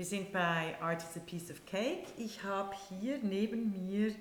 [0.00, 2.04] Wir sind bei Art is a Piece of Cake.
[2.16, 4.14] Ich habe hier neben mir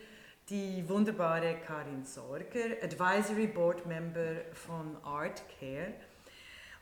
[0.50, 5.94] die wunderbare Karin Sorger, Advisory Board Member von Art Care.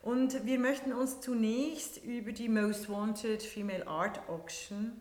[0.02, 4.94] Und wir möchten uns zunächst über die Most Wanted Female Art Auction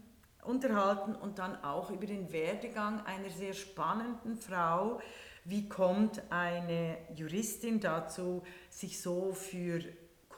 [0.43, 5.01] unterhalten und dann auch über den Werdegang einer sehr spannenden Frau.
[5.47, 9.81] Wie kommt eine Juristin dazu, sich so für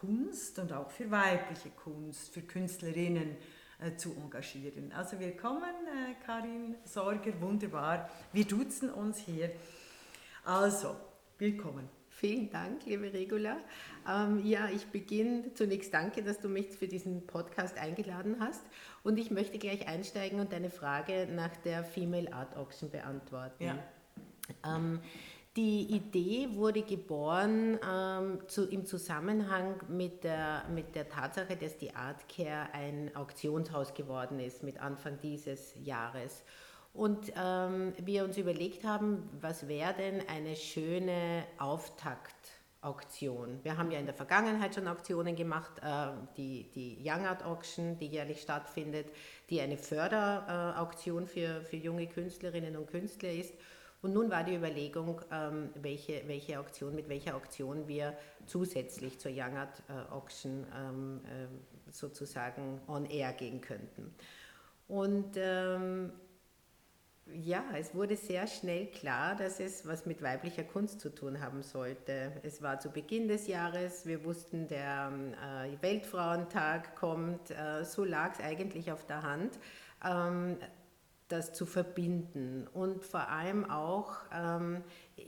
[0.01, 3.37] Kunst und auch für weibliche Kunst, für Künstlerinnen
[3.81, 4.93] äh, zu engagieren.
[4.93, 8.09] Also willkommen, äh, Karin Sorger, wunderbar.
[8.33, 9.51] Wir duzen uns hier.
[10.45, 10.95] Also,
[11.39, 11.89] willkommen.
[12.11, 13.57] Vielen Dank, liebe Regula.
[14.09, 18.65] Ähm, ja, ich beginne zunächst danke, dass du mich für diesen Podcast eingeladen hast.
[19.03, 23.65] Und ich möchte gleich einsteigen und deine Frage nach der Female Art Auction beantworten.
[23.65, 23.79] Ja.
[24.65, 25.01] Ähm,
[25.59, 31.97] die Idee wurde geboren ähm, zu, im Zusammenhang mit der, mit der Tatsache, dass die
[31.97, 36.45] Artcare ein Auktionshaus geworden ist mit Anfang dieses Jahres.
[36.95, 43.59] Und ähm, wir uns überlegt haben, was wäre denn eine schöne Auftaktauktion?
[43.65, 47.99] Wir haben ja in der Vergangenheit schon Auktionen gemacht, äh, die, die Young Art Auction,
[47.99, 49.09] die jährlich stattfindet,
[49.51, 53.55] die eine Förderauktion für, für junge Künstlerinnen und Künstler ist.
[54.01, 59.33] Und nun war die Überlegung, ähm, welche, welche Auktion, mit welcher Auktion wir zusätzlich zur
[59.33, 64.15] Young Art äh, Auction ähm, äh, sozusagen on air gehen könnten.
[64.87, 66.13] Und ähm,
[67.27, 71.63] ja, es wurde sehr schnell klar, dass es was mit weiblicher Kunst zu tun haben
[71.63, 72.33] sollte.
[72.43, 75.13] Es war zu Beginn des Jahres, wir wussten, der
[75.67, 77.53] äh, Weltfrauentag kommt,
[77.83, 79.59] so lag es eigentlich auf der Hand.
[81.29, 84.83] Das zu verbinden und vor allem auch ähm,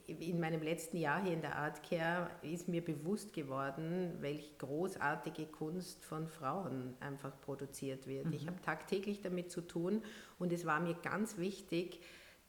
[0.06, 5.46] in meinem letzten Jahr hier in der Art Care ist mir bewusst geworden, welche großartige
[5.46, 8.26] Kunst von Frauen einfach produziert wird.
[8.26, 8.32] Mhm.
[8.32, 10.02] Ich habe tagtäglich damit zu tun
[10.38, 12.00] und es war mir ganz wichtig,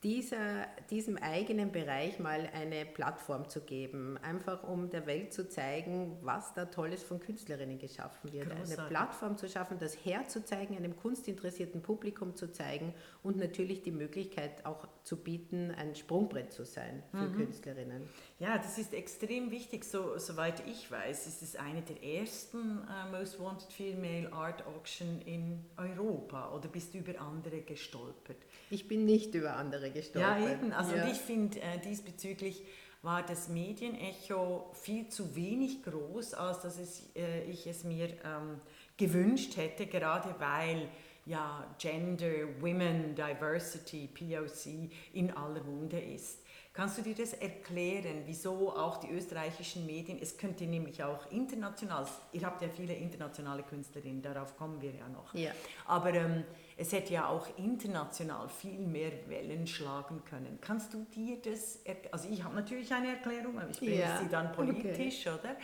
[0.04, 6.18] dieser, diesem eigenen Bereich mal eine Plattform zu geben, einfach um der Welt zu zeigen,
[6.22, 8.50] was da Tolles von Künstlerinnen geschaffen wird.
[8.50, 8.80] Großartig.
[8.80, 14.66] Eine Plattform zu schaffen, das herzuzeigen, einem kunstinteressierten Publikum zu zeigen und natürlich die Möglichkeit
[14.66, 17.36] auch zu bieten, ein Sprungbrett zu sein für mhm.
[17.36, 18.02] Künstlerinnen.
[18.40, 19.86] Ja, das ist extrem wichtig.
[19.86, 25.22] So, soweit ich weiß, ist es eine der ersten uh, Most Wanted Female Art Auction
[25.26, 28.38] in Europa oder bist du über andere gestolpert?
[28.72, 30.40] Ich bin nicht über andere gestolpert.
[30.40, 30.74] Ja, eben.
[30.74, 31.08] Also ja.
[31.08, 32.64] ich finde äh, diesbezüglich
[33.02, 38.60] war das Medienecho viel zu wenig groß, als dass es, äh, ich es mir ähm,
[38.98, 40.88] gewünscht hätte, gerade weil
[41.26, 46.40] ja Gender, Women, Diversity, POC in aller Munde ist.
[46.74, 52.08] Kannst du dir das erklären, wieso auch die österreichischen Medien, es könnte nämlich auch international,
[52.32, 55.52] ihr habt ja viele internationale Künstlerinnen, darauf kommen wir ja noch, ja.
[55.86, 56.46] aber ähm,
[56.82, 60.58] es hätte ja auch international viel mehr Wellen schlagen können.
[60.62, 61.80] Kannst du dir das,
[62.12, 64.18] also ich habe natürlich eine Erklärung, aber ich bringe ja.
[64.18, 65.38] sie dann politisch, okay.
[65.40, 65.56] oder?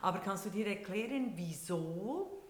[0.00, 2.42] Aber kannst du dir erklären, wieso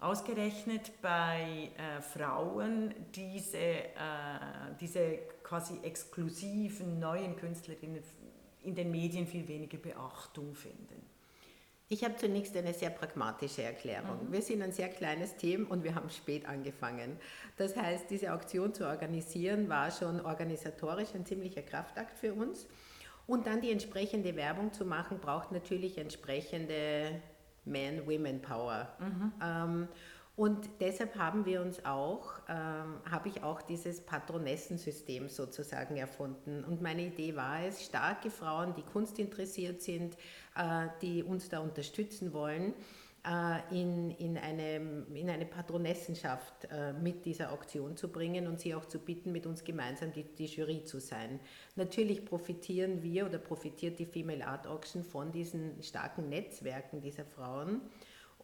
[0.00, 3.94] ausgerechnet bei äh, Frauen diese, äh,
[4.78, 8.02] diese quasi exklusiven neuen Künstlerinnen
[8.64, 11.05] in den Medien viel weniger Beachtung finden?
[11.88, 14.26] Ich habe zunächst eine sehr pragmatische Erklärung.
[14.26, 14.32] Mhm.
[14.32, 17.16] Wir sind ein sehr kleines Team und wir haben spät angefangen.
[17.56, 22.66] Das heißt, diese Auktion zu organisieren war schon organisatorisch ein ziemlicher Kraftakt für uns.
[23.28, 27.20] Und dann die entsprechende Werbung zu machen, braucht natürlich entsprechende
[27.64, 28.88] Man-Women-Power.
[28.98, 29.32] Mhm.
[29.42, 29.88] Ähm,
[30.36, 36.62] und deshalb haben wir uns auch, ähm, habe ich auch dieses Patronessensystem sozusagen erfunden.
[36.62, 40.14] Und meine Idee war es, starke Frauen, die kunstinteressiert sind,
[40.54, 42.74] äh, die uns da unterstützen wollen,
[43.26, 44.76] äh, in, in, eine,
[45.14, 49.46] in eine Patronessenschaft äh, mit dieser Auktion zu bringen und sie auch zu bitten, mit
[49.46, 51.40] uns gemeinsam die, die Jury zu sein.
[51.76, 57.80] Natürlich profitieren wir oder profitiert die Female Art Auction von diesen starken Netzwerken dieser Frauen.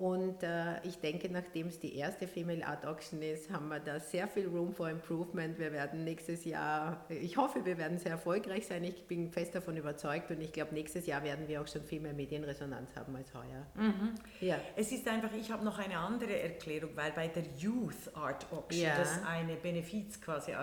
[0.02, 4.00] Und äh, ich denke, nachdem es die erste Female Art Auction ist, haben wir da
[4.00, 5.60] sehr viel Room for Improvement.
[5.60, 8.82] Wir werden nächstes Jahr, ich hoffe, wir werden sehr erfolgreich sein.
[8.82, 12.00] Ich bin fest davon überzeugt und ich glaube, nächstes Jahr werden wir auch schon viel
[12.00, 13.64] mehr Medienresonanz haben als heuer.
[13.76, 14.16] Mhm.
[14.40, 14.56] Ja.
[14.74, 18.82] Es ist einfach, ich habe noch eine andere Erklärung, weil bei der Youth Art Auction,
[18.82, 18.98] ja.
[18.98, 20.54] das eine Benefiz quasi äh,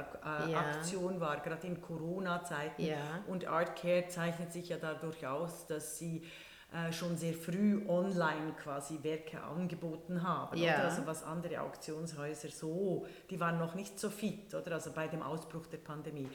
[0.52, 0.60] ja.
[0.60, 2.84] Aktion war, gerade in Corona-Zeiten.
[2.84, 3.24] Ja.
[3.26, 6.24] Und Art Care zeichnet sich ja dadurch aus, dass sie
[6.72, 10.58] äh, schon sehr früh online quasi Werke angeboten haben.
[10.58, 10.76] Ja.
[10.84, 14.74] Also was andere Auktionshäuser so, die waren noch nicht so fit, oder?
[14.74, 16.30] Also bei dem Ausbruch der Pandemie.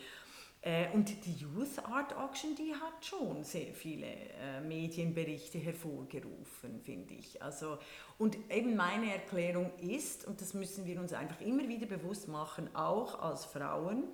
[0.61, 7.15] Äh, und die Youth Art Auction, die hat schon sehr viele äh, Medienberichte hervorgerufen, finde
[7.15, 7.43] ich.
[7.43, 7.79] Also,
[8.17, 12.75] und eben meine Erklärung ist, und das müssen wir uns einfach immer wieder bewusst machen,
[12.75, 14.05] auch als Frauen,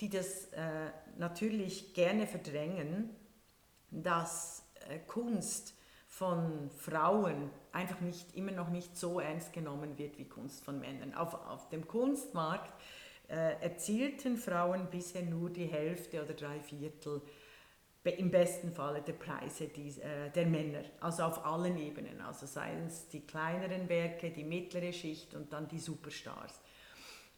[0.00, 3.10] die das äh, natürlich gerne verdrängen,
[3.90, 4.59] dass
[5.06, 5.74] Kunst
[6.08, 11.14] von Frauen einfach nicht, immer noch nicht so ernst genommen wird wie Kunst von Männern.
[11.14, 12.74] Auf, auf dem Kunstmarkt
[13.28, 17.22] äh, erzielten Frauen bisher nur die Hälfte oder drei Viertel
[18.02, 22.86] im besten Falle der Preise die, äh, der Männer, also auf allen Ebenen, also seien
[22.86, 26.60] es die kleineren Werke, die mittlere Schicht und dann die Superstars.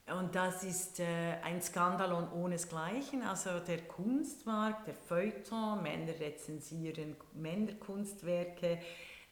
[0.07, 8.81] Und das ist äh, ein Skandal ohnesgleichen, also der Kunstmarkt, der Feuilleton, Männer rezensieren Männerkunstwerke,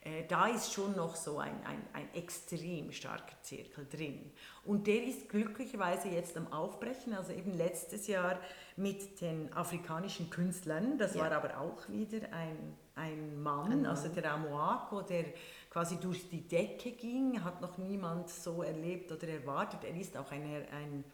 [0.03, 4.33] äh, da ist schon noch so ein, ein, ein extrem starker Zirkel drin.
[4.65, 8.39] Und der ist glücklicherweise jetzt am Aufbrechen, also eben letztes Jahr
[8.77, 11.23] mit den afrikanischen Künstlern, das ja.
[11.23, 15.25] war aber auch wieder ein, ein Mann, ein also der Amoako, der
[15.71, 19.85] quasi durch die Decke ging, hat noch niemand so erlebt oder erwartet.
[19.85, 21.05] Er ist auch eine, ein,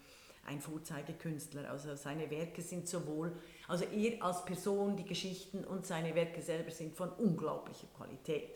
[0.46, 1.70] ein Vorzeigekünstler.
[1.70, 3.36] Also seine Werke sind sowohl,
[3.68, 8.50] also er als Person, die Geschichten und seine Werke selber sind von unglaublicher Qualität.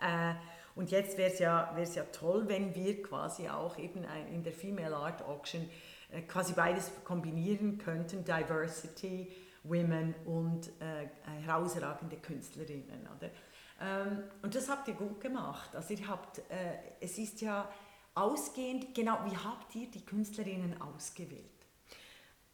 [0.00, 0.34] Äh,
[0.74, 4.96] und jetzt wäre es ja, ja toll, wenn wir quasi auch eben in der Female
[4.96, 5.68] Art Auction
[6.12, 9.32] äh, quasi beides kombinieren könnten, Diversity,
[9.64, 11.08] Women und äh,
[11.44, 13.08] herausragende Künstlerinnen.
[13.16, 13.30] Oder?
[13.82, 15.74] Ähm, und das habt ihr gut gemacht.
[15.74, 16.42] Also ihr habt, äh,
[17.00, 17.68] es ist ja
[18.14, 21.52] ausgehend, genau, wie habt ihr die Künstlerinnen ausgewählt?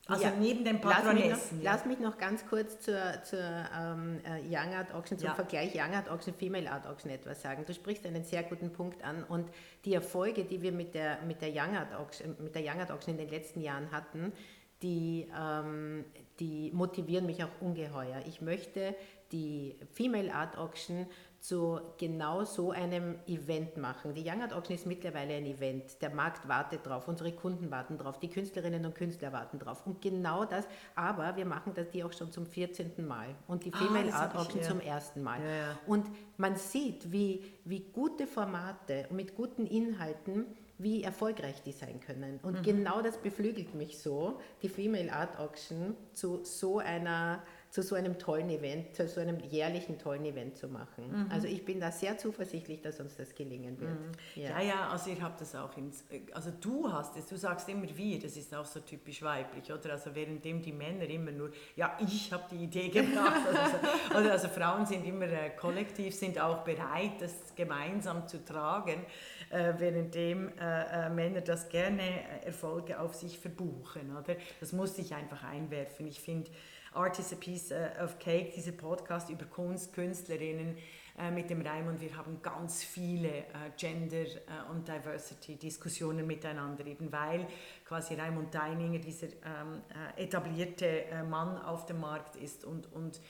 [0.06, 0.32] Also ja.
[0.40, 1.28] neben dem Patronessen.
[1.28, 1.72] Lass mich noch, ja.
[1.72, 5.34] lass mich noch ganz kurz zur, zur ähm, äh, Young Art Auction, zum ja.
[5.34, 7.64] Vergleich Young Art Auction, Female Art Auction etwas sagen.
[7.66, 9.50] Du sprichst einen sehr guten Punkt an und
[9.84, 12.90] die Erfolge, die wir mit der, mit der, Young, Art Auction, mit der Young Art
[12.90, 14.32] Auction in den letzten Jahren hatten,
[14.80, 16.06] die, ähm,
[16.40, 18.22] die motivieren mich auch ungeheuer.
[18.26, 18.94] Ich möchte
[19.32, 21.06] die Female Art Auction
[21.40, 24.12] zu genau so einem Event machen.
[24.12, 26.02] Die Young Art Auction ist mittlerweile ein Event.
[26.02, 29.86] Der Markt wartet drauf, unsere Kunden warten drauf, die Künstlerinnen und Künstler warten drauf.
[29.86, 30.66] Und genau das,
[30.96, 33.06] aber wir machen das die auch schon zum 14.
[33.06, 35.40] Mal und die ah, Female ah, Art Auction zum ersten Mal.
[35.40, 35.78] Ja, ja.
[35.86, 40.46] Und man sieht, wie, wie gute Formate mit guten Inhalten
[40.78, 42.38] wie erfolgreich die sein können.
[42.42, 42.62] Und mhm.
[42.62, 48.18] genau das beflügelt mich so, die Female Art Auction zu so einer zu so einem
[48.18, 51.10] tollen Event, zu so einem jährlichen tollen Event zu machen.
[51.10, 51.30] Mhm.
[51.30, 53.90] Also ich bin da sehr zuversichtlich, dass uns das gelingen wird.
[53.90, 54.42] Mhm.
[54.42, 54.50] Ja.
[54.50, 54.60] ja.
[54.60, 58.18] ja, also ihr habt das auch ins, also du hast es, du sagst immer wir,
[58.18, 59.92] das ist auch so typisch weiblich, oder?
[59.92, 64.48] Also währenddem die Männer immer nur, ja, ich habe die Idee gebracht, also, oder also
[64.48, 69.04] Frauen sind immer äh, kollektiv, sind auch bereit, das gemeinsam zu tragen,
[69.50, 74.36] äh, währenddem äh, äh Männer das gerne äh, Erfolge auf sich verbuchen, oder?
[74.60, 76.06] Das muss ich einfach einwerfen.
[76.06, 76.50] Ich finde,
[76.98, 80.76] Art is a Piece äh, of Cake, dieser Podcast über Kunst, Künstlerinnen
[81.16, 82.00] äh, mit dem Raimund.
[82.00, 83.44] Wir haben ganz viele äh,
[83.76, 84.26] Gender-
[84.72, 87.46] und Diversity-Diskussionen miteinander, eben weil
[87.84, 89.82] quasi Raimund Deininger dieser ähm,
[90.16, 93.20] etablierte Mann auf dem Markt ist und, und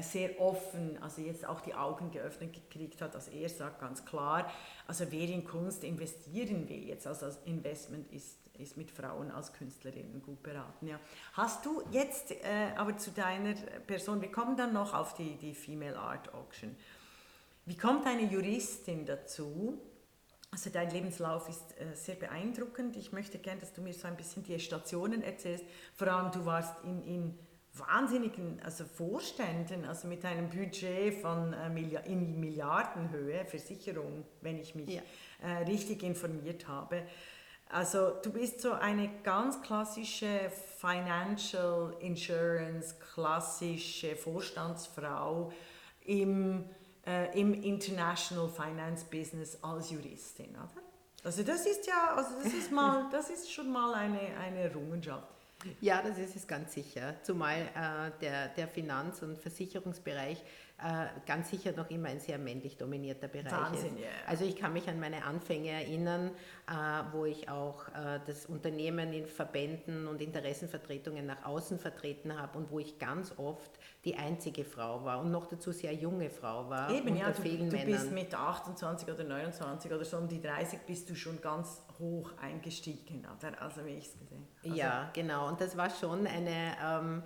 [0.00, 4.48] sehr offen, also jetzt auch die Augen geöffnet gekriegt hat, dass er sagt ganz klar,
[4.86, 9.52] also wer in Kunst investieren will, jetzt also als Investment ist ist mit Frauen als
[9.52, 10.86] Künstlerinnen gut beraten.
[10.86, 10.98] Ja.
[11.34, 13.54] Hast du jetzt äh, aber zu deiner
[13.86, 16.76] Person, wir kommen dann noch auf die, die Female Art Auction.
[17.64, 19.80] Wie kommt eine Juristin dazu?
[20.50, 22.96] Also dein Lebenslauf ist äh, sehr beeindruckend.
[22.96, 25.64] Ich möchte gerne, dass du mir so ein bisschen die Stationen erzählst.
[25.94, 27.38] Vor allem du warst in, in
[27.74, 34.90] wahnsinnigen also Vorständen, also mit einem Budget von äh, in Milliardenhöhe, Versicherung, wenn ich mich
[34.90, 35.02] ja.
[35.42, 37.02] äh, richtig informiert habe.
[37.72, 45.50] Also du bist so eine ganz klassische Financial Insurance, klassische Vorstandsfrau
[46.04, 46.66] im,
[47.06, 50.68] äh, im International Finance Business als Juristin, oder?
[51.24, 55.28] Also das ist ja, also das ist mal, das ist schon mal eine, eine Errungenschaft.
[55.80, 57.14] Ja, das ist es ganz sicher.
[57.22, 60.42] Zumal äh, der, der Finanz- und Versicherungsbereich
[61.26, 64.00] ganz sicher noch immer ein sehr männlich dominierter Bereich Wahnsinn, ist.
[64.00, 64.08] Yeah.
[64.26, 66.30] Also ich kann mich an meine Anfänge erinnern,
[66.68, 66.72] äh,
[67.12, 72.70] wo ich auch äh, das Unternehmen in Verbänden und Interessenvertretungen nach außen vertreten habe und
[72.70, 73.70] wo ich ganz oft
[74.04, 76.90] die einzige Frau war und noch dazu sehr junge Frau war.
[76.90, 80.40] Eben, unter ja, du, vielen du bist mit 28 oder 29 oder so um die
[80.40, 83.24] 30 bist du schon ganz hoch eingestiegen,
[83.60, 85.48] also wie ich es gesehen also, Ja, genau.
[85.48, 86.76] Und das war schon eine...
[86.84, 87.22] Ähm,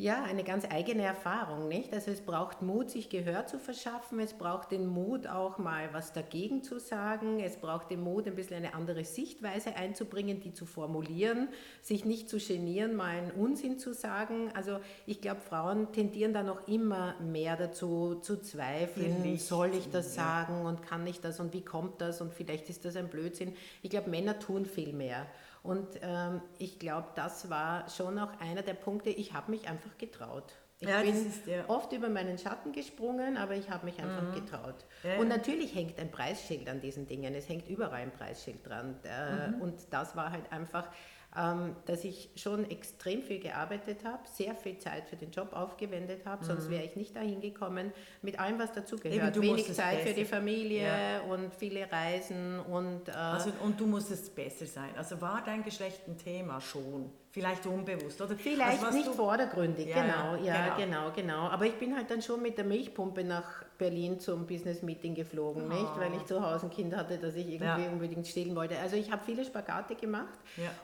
[0.00, 1.92] Ja, eine ganz eigene Erfahrung, nicht?
[1.92, 6.12] Also es braucht Mut, sich Gehör zu verschaffen, es braucht den Mut, auch mal was
[6.12, 10.66] dagegen zu sagen, es braucht den Mut, ein bisschen eine andere Sichtweise einzubringen, die zu
[10.66, 11.48] formulieren,
[11.82, 14.52] sich nicht zu genieren, mal einen Unsinn zu sagen.
[14.54, 19.48] Also ich glaube, Frauen tendieren da noch immer mehr dazu zu zweifeln, Vielleicht.
[19.48, 20.22] soll ich das ja.
[20.22, 23.52] sagen und kann ich das und wie kommt das und vielleicht ist das ein Blödsinn.
[23.82, 25.26] Ich glaube, Männer tun viel mehr.
[25.68, 29.98] Und ähm, ich glaube, das war schon auch einer der Punkte, ich habe mich einfach
[29.98, 30.54] getraut.
[30.80, 31.68] Ich ja, bin ist, ja.
[31.68, 34.46] oft über meinen Schatten gesprungen, aber ich habe mich einfach mhm.
[34.46, 34.86] getraut.
[35.02, 37.34] Ja, und natürlich hängt ein Preisschild an diesen Dingen.
[37.34, 38.96] Es hängt überall ein Preisschild dran.
[39.04, 39.60] Äh, mhm.
[39.60, 40.88] Und das war halt einfach
[41.30, 46.42] dass ich schon extrem viel gearbeitet habe, sehr viel Zeit für den Job aufgewendet habe,
[46.42, 46.46] mhm.
[46.46, 47.92] sonst wäre ich nicht dahin gekommen,
[48.22, 49.40] mit allem, was dazugehört.
[49.40, 51.20] Wenig Zeit für die Familie ja.
[51.22, 53.08] und viele Reisen und...
[53.08, 54.90] Äh, also, und du musstest besser sein.
[54.96, 57.10] Also war dein Geschlecht ein Thema schon?
[57.30, 58.36] Vielleicht unbewusst, oder?
[58.36, 61.10] Vielleicht also, nicht vordergründig, ja, genau, ja, genau.
[61.10, 61.48] genau, genau.
[61.48, 65.64] Aber ich bin halt dann schon mit der Milchpumpe nach Berlin zum Business Meeting geflogen,
[65.64, 65.68] oh.
[65.68, 65.98] nicht?
[65.98, 67.90] Weil ich zu Hause ein Kind hatte, das ich irgendwie ja.
[67.90, 68.78] unbedingt stillen wollte.
[68.78, 70.38] Also ich habe viele Spagate gemacht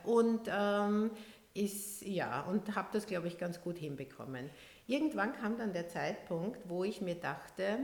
[0.05, 1.11] und ähm,
[1.55, 4.51] ist, ja, und habe das, glaube ich, ganz gut hinbekommen.
[4.87, 7.79] Irgendwann kam dann der Zeitpunkt, wo ich mir dachte,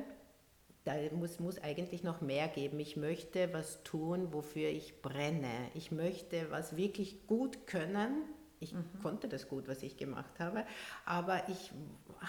[0.85, 2.79] da muss, muss eigentlich noch mehr geben.
[2.81, 5.71] Ich möchte was tun, wofür ich brenne.
[5.75, 8.25] Ich möchte was wirklich gut können,
[8.61, 8.85] ich mhm.
[9.03, 10.65] konnte das gut, was ich gemacht habe,
[11.07, 11.73] aber ich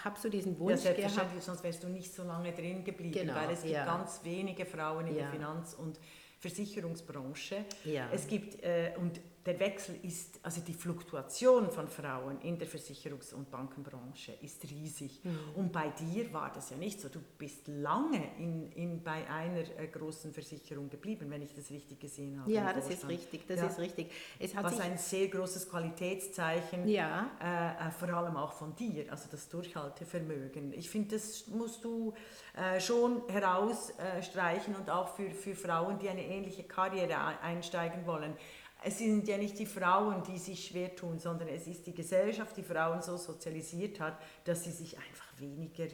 [0.04, 1.44] habe so diesen Wunsch ja, selbstverständlich, gehabt.
[1.44, 3.86] sonst wärst du nicht so lange drin geblieben, genau, weil es gibt ja.
[3.86, 5.24] ganz wenige Frauen in ja.
[5.24, 6.00] der Finanz- und
[6.40, 7.66] Versicherungsbranche.
[7.84, 8.10] Ja.
[8.12, 13.34] Es gibt, äh, und der Wechsel ist, also die Fluktuation von Frauen in der Versicherungs-
[13.34, 15.20] und Bankenbranche ist riesig.
[15.24, 15.40] Mhm.
[15.56, 17.10] Und bei dir war das ja nicht so.
[17.10, 22.00] Du bist lange in, in, bei einer äh, großen Versicherung geblieben, wenn ich das richtig
[22.00, 22.52] gesehen habe.
[22.52, 23.68] Ja, das ist richtig, das ja.
[23.68, 24.12] ist richtig.
[24.38, 27.32] Es hat Was ein sehr großes Qualitätszeichen, ja.
[27.42, 30.72] Äh, äh, vor allem auch von dir, also das Durchhaltevermögen.
[30.74, 32.14] Ich finde, das musst du
[32.56, 38.36] äh, schon herausstreichen und auch für, für Frauen, die eine ähnliche Karriere einsteigen wollen
[38.84, 42.58] es sind ja nicht die Frauen, die sich schwer tun, sondern es ist die Gesellschaft,
[42.58, 45.86] die Frauen so sozialisiert hat, dass sie sich einfach weniger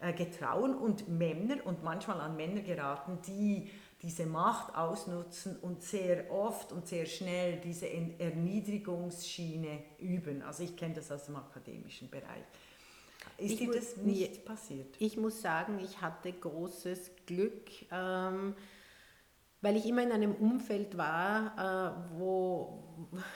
[0.00, 3.70] äh, getrauen und Männer und manchmal an Männer geraten, die
[4.02, 10.42] diese Macht ausnutzen und sehr oft und sehr schnell diese Erniedrigungsschiene üben.
[10.42, 12.44] Also ich kenne das aus dem akademischen Bereich.
[13.38, 14.94] Ist ich dir das nicht passiert?
[15.00, 17.70] Ich muss sagen, ich hatte großes Glück.
[17.90, 18.54] Ähm,
[19.62, 22.84] weil ich immer in einem Umfeld war, äh, wo,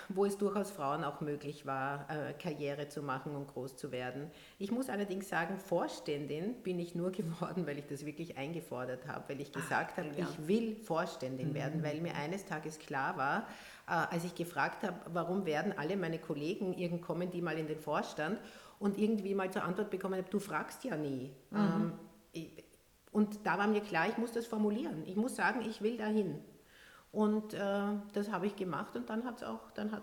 [0.09, 4.31] wo es durchaus Frauen auch möglich war, äh, Karriere zu machen und groß zu werden.
[4.59, 9.31] Ich muss allerdings sagen, Vorständin bin ich nur geworden, weil ich das wirklich eingefordert habe,
[9.31, 10.27] weil ich gesagt habe, ja.
[10.29, 11.55] ich will Vorständin mhm.
[11.55, 13.47] werden, weil mir eines Tages klar war,
[13.89, 17.67] äh, als ich gefragt habe, warum werden alle meine Kollegen, irgend kommen die mal in
[17.67, 18.39] den Vorstand
[18.79, 21.33] und irgendwie mal zur Antwort bekommen habe, du fragst ja nie.
[21.51, 21.59] Mhm.
[21.59, 21.93] Ähm,
[22.33, 22.65] ich,
[23.13, 25.03] und da war mir klar, ich muss das formulieren.
[25.07, 26.39] Ich muss sagen, ich will dahin.
[27.13, 27.59] Und äh,
[28.13, 29.61] das habe ich gemacht und dann hat es auch,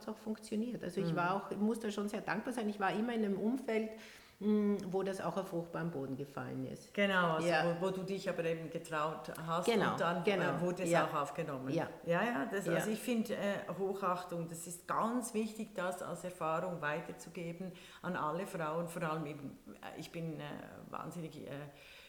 [0.07, 0.83] auch funktioniert.
[0.83, 1.15] Also ich mhm.
[1.15, 2.67] war auch, ich muss da schon sehr dankbar sein.
[2.67, 3.91] Ich war immer in einem Umfeld,
[4.39, 6.93] mh, hm, wo das auch auf fruchtbaren Boden gefallen ist.
[6.93, 7.63] Genau, also ja.
[7.79, 10.57] wo, wo, du dich aber eben getraut hast genau, und dann genau.
[10.57, 11.05] äh, wurde es ja.
[11.05, 11.69] auch aufgenommen.
[11.69, 12.73] Ja, ja, ja, das, ja.
[12.73, 17.71] also ich finde äh, Hochachtung, das ist ganz wichtig, das als Erfahrung weiterzugeben
[18.01, 20.43] an alle Frauen, vor allem eben, äh, ich bin äh,
[20.89, 21.51] wahnsinnig äh,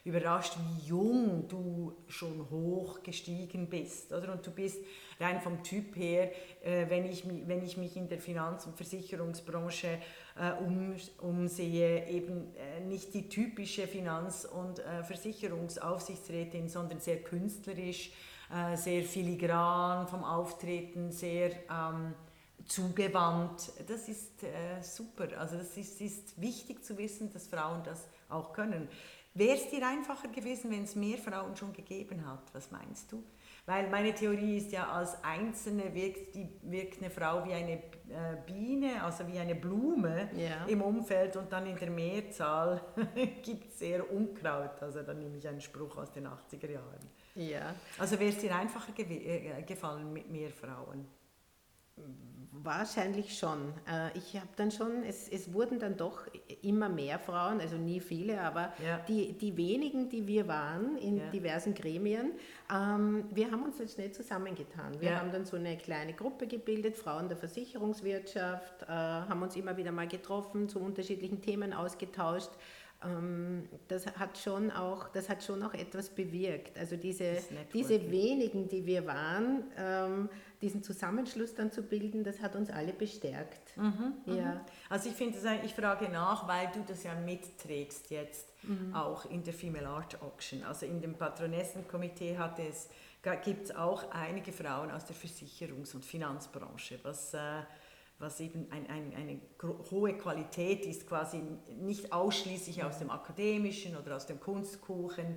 [0.09, 4.13] überrascht, wie jung du schon hoch gestiegen bist.
[4.13, 4.33] Oder?
[4.33, 4.79] Und du bist
[5.21, 6.31] rein vom Typ her,
[6.63, 9.99] äh, wenn, ich, wenn ich mich in der Finanz- und Versicherungsbranche
[10.37, 18.11] äh, um, umsehe, eben äh, nicht die typische Finanz- und äh, Versicherungsaufsichtsrätin, sondern sehr künstlerisch,
[18.53, 21.51] äh, sehr filigran vom Auftreten, sehr...
[21.71, 22.15] Ähm,
[22.69, 23.73] zugewandt.
[23.89, 25.29] Das ist äh, super.
[25.39, 28.89] Also das ist, ist wichtig zu wissen, dass Frauen das auch können.
[29.39, 32.43] Wäre es dir einfacher gewesen, wenn es mehr Frauen schon gegeben hat?
[32.53, 33.23] Was meinst du?
[33.67, 38.37] Weil meine Theorie ist ja, als Einzelne wirkt, die, wirkt eine Frau wie eine äh,
[38.45, 40.65] Biene, also wie eine Blume ja.
[40.67, 42.81] im Umfeld und dann in der Mehrzahl
[43.43, 44.83] gibt es sehr Unkraut.
[44.83, 47.09] Also dann nehme ich einen Spruch aus den 80er Jahren.
[47.37, 47.77] Ja.
[47.97, 51.07] Also wäre es dir einfacher äh, gefallen mit mehr Frauen?
[52.65, 53.73] Wahrscheinlich schon.
[53.89, 56.27] Äh, ich habe dann schon, es, es wurden dann doch
[56.63, 58.99] immer mehr Frauen, also nie viele, aber ja.
[59.07, 61.31] die, die wenigen, die wir waren in ja.
[61.31, 62.33] diversen Gremien,
[62.73, 65.01] ähm, wir haben uns dann schnell zusammengetan.
[65.01, 65.21] Wir ja.
[65.21, 69.93] haben dann so eine kleine Gruppe gebildet, Frauen der Versicherungswirtschaft, äh, haben uns immer wieder
[69.93, 72.51] mal getroffen, zu unterschiedlichen Themen ausgetauscht
[73.05, 76.77] ähm, das hat schon auch, das hat schon auch etwas bewirkt.
[76.77, 77.37] Also diese,
[77.73, 80.29] diese wenigen, die wir waren, ähm,
[80.61, 83.77] diesen Zusammenschluss dann zu bilden, das hat uns alle bestärkt.
[83.77, 84.65] Mhm, ja.
[84.89, 88.95] Also ich finde, ich frage nach, weil du das ja mitträgst jetzt mhm.
[88.95, 90.65] auch in der Female Art Auction.
[90.65, 92.89] Also in dem Patronessenkomitee hat es,
[93.45, 97.39] gibt es auch einige Frauen aus der Versicherungs- und Finanzbranche, was, äh,
[98.19, 99.41] was eben ein, ein, eine
[99.91, 101.41] hohe Qualität ist, quasi
[101.81, 105.37] nicht ausschließlich aus dem akademischen oder aus dem Kunstkuchen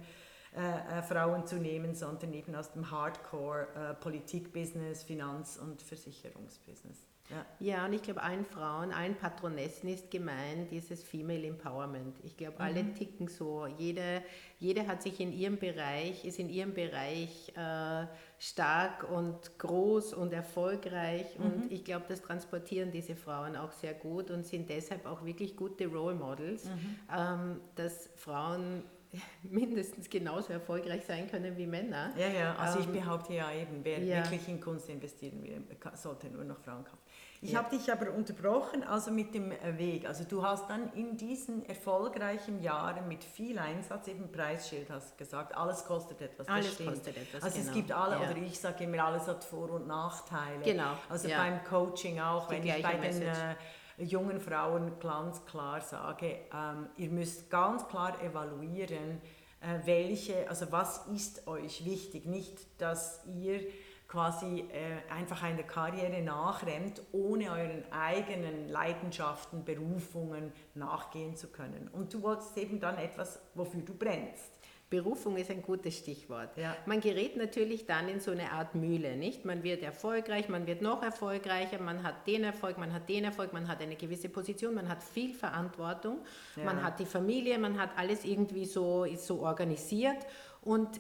[0.53, 7.08] äh, äh, Frauen zu nehmen, sondern eben aus dem Hardcore äh, Politikbusiness, Finanz- und Versicherungsbusiness.
[7.29, 7.46] Ja.
[7.60, 12.17] ja, und ich glaube, allen Frauen, allen Patronessen ist gemeint dieses Female Empowerment.
[12.24, 12.62] Ich glaube, mhm.
[12.62, 13.65] alle ticken so.
[13.77, 14.22] Jede,
[14.60, 20.34] jede hat sich in ihrem Bereich, ist in ihrem Bereich äh, stark und groß und
[20.34, 21.39] erfolgreich.
[21.39, 21.46] Mhm.
[21.46, 25.55] Und ich glaube, das transportieren diese Frauen auch sehr gut und sind deshalb auch wirklich
[25.55, 27.00] gute Role Models, mhm.
[27.15, 28.84] ähm, dass Frauen
[29.44, 32.13] mindestens genauso erfolgreich sein können wie Männer.
[32.18, 34.18] Ja, ja, also ähm, ich behaupte ja eben, wer ja.
[34.18, 35.62] wirklich in Kunst investieren will,
[35.96, 36.98] sollte nur noch Frauen kaufen.
[37.44, 37.63] Ich ja.
[37.63, 40.08] habe dich aber unterbrochen, also mit dem äh, Weg.
[40.08, 45.56] Also du hast dann in diesen erfolgreichen Jahren mit viel Einsatz, eben Preisschild hast gesagt,
[45.56, 46.48] alles kostet etwas.
[46.48, 47.70] Alles kostet etwas, Also genau.
[47.70, 48.30] es gibt alle, ja.
[48.30, 50.63] oder ich sage immer, alles hat Vor- und Nachteile.
[50.63, 50.91] Genau.
[51.10, 53.25] Also beim Coaching auch, Die wenn ich bei Message.
[53.25, 53.56] den...
[54.03, 59.22] Jungen Frauen ganz klar sage, ähm, ihr müsst ganz klar evaluieren,
[59.62, 62.25] äh, welche, also was ist euch wichtig.
[62.25, 63.62] Nicht, dass ihr
[64.08, 71.88] quasi äh, einfach einer Karriere nachrennt, ohne euren eigenen Leidenschaften, Berufungen nachgehen zu können.
[71.93, 74.61] Und du wolltest eben dann etwas, wofür du brennst.
[74.91, 76.57] Berufung ist ein gutes Stichwort.
[76.57, 76.75] Ja.
[76.86, 79.45] Man gerät natürlich dann in so eine Art Mühle, nicht?
[79.45, 83.53] Man wird erfolgreich, man wird noch erfolgreicher, man hat den Erfolg, man hat den Erfolg,
[83.53, 86.19] man hat eine gewisse Position, man hat viel Verantwortung,
[86.57, 86.65] ja.
[86.65, 90.27] man hat die Familie, man hat alles irgendwie so, ist so organisiert
[90.62, 91.00] und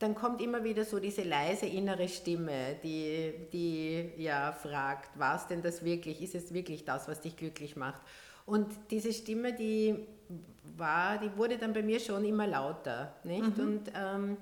[0.00, 5.62] dann kommt immer wieder so diese leise innere Stimme, die, die ja fragt, was denn
[5.62, 8.02] das wirklich, ist es wirklich das, was dich glücklich macht?
[8.44, 10.04] Und diese Stimme, die
[10.76, 13.16] war, die wurde dann bei mir schon immer lauter.
[13.24, 13.56] Nicht?
[13.56, 13.64] Mhm.
[13.64, 14.36] Und ähm,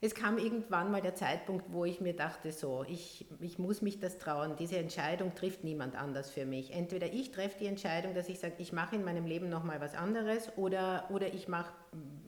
[0.00, 3.98] es kam irgendwann mal der Zeitpunkt, wo ich mir dachte, so, ich, ich muss mich
[3.98, 4.54] das trauen.
[4.56, 6.72] Diese Entscheidung trifft niemand anders für mich.
[6.72, 9.94] Entweder ich treffe die Entscheidung, dass ich sage, ich mache in meinem Leben nochmal was
[9.94, 11.72] anderes oder, oder ich mache,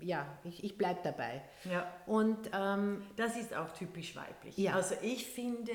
[0.01, 1.43] ja, ich, ich bleibe dabei.
[1.71, 1.87] Ja.
[2.07, 4.57] Und ähm, das ist auch typisch weiblich.
[4.57, 4.73] Ja.
[4.73, 5.73] Also ich finde,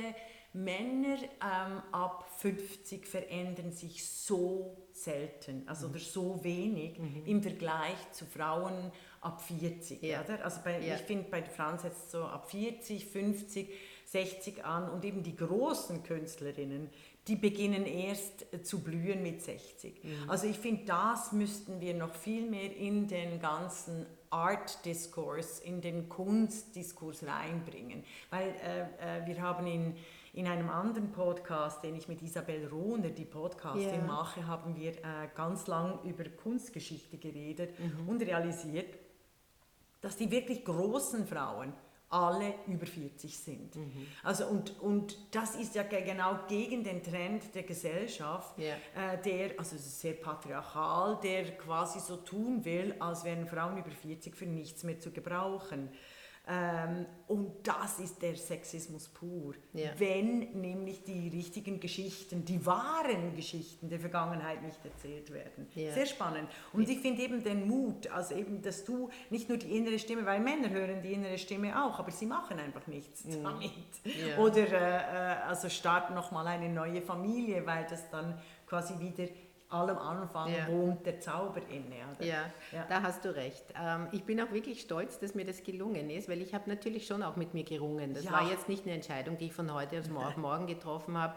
[0.54, 5.94] Männer ähm, ab 50 verändern sich so selten, also mhm.
[5.94, 7.24] oder so wenig mhm.
[7.26, 10.04] im Vergleich zu Frauen ab 40.
[10.04, 10.24] Ja.
[10.24, 10.44] Oder?
[10.46, 10.96] Also bei, ja.
[10.96, 13.70] ich finde, bei Frauen setzt so ab 40, 50,
[14.06, 16.90] 60 an und eben die großen Künstlerinnen,
[17.28, 20.04] die beginnen erst zu blühen mit 60.
[20.04, 20.30] Mhm.
[20.30, 26.10] Also ich finde, das müssten wir noch viel mehr in den ganzen Art-Diskurs, in den
[26.10, 29.96] Kunstdiskurs reinbringen, weil äh, äh, wir haben in
[30.34, 34.06] in einem anderen Podcast, den ich mit Isabel Rohner, die Podcastin, yeah.
[34.06, 38.10] mache, haben wir äh, ganz lang über Kunstgeschichte geredet mhm.
[38.10, 38.98] und realisiert,
[40.02, 41.74] dass die wirklich großen Frauen
[42.10, 43.76] alle über 40 sind.
[43.76, 44.08] Mhm.
[44.24, 49.14] Also und, und das ist ja genau gegen den Trend der Gesellschaft, yeah.
[49.14, 54.36] äh, der, also sehr patriarchal, der quasi so tun will, als wären Frauen über 40
[54.36, 55.90] für nichts mehr zu gebrauchen.
[56.46, 59.54] Ähm, und das ist der Sexismus pur.
[59.72, 59.92] Ja.
[59.98, 65.68] Wenn nämlich die richtigen Geschichten, die wahren Geschichten der Vergangenheit nicht erzählt werden.
[65.74, 65.94] Ja.
[65.94, 66.50] Sehr spannend.
[66.74, 70.26] Und ich finde eben den Mut, also eben, dass du nicht nur die innere Stimme,
[70.26, 73.44] weil Männer hören die innere Stimme auch, aber sie machen einfach nichts mhm.
[73.44, 73.72] damit.
[74.04, 74.38] Ja.
[74.38, 79.30] Oder äh, äh also starten nochmal eine neue Familie, weil das dann quasi wieder
[79.74, 80.68] allem Anfang ja.
[80.68, 81.96] wohnt der Zauber inne.
[82.20, 83.66] Ja, ja, da hast du recht.
[83.80, 87.08] Ähm, ich bin auch wirklich stolz, dass mir das gelungen ist, weil ich habe natürlich
[87.08, 88.14] schon auch mit mir gerungen.
[88.14, 88.32] Das ja.
[88.32, 91.34] war jetzt nicht eine Entscheidung, die ich von heute auf morgen getroffen habe.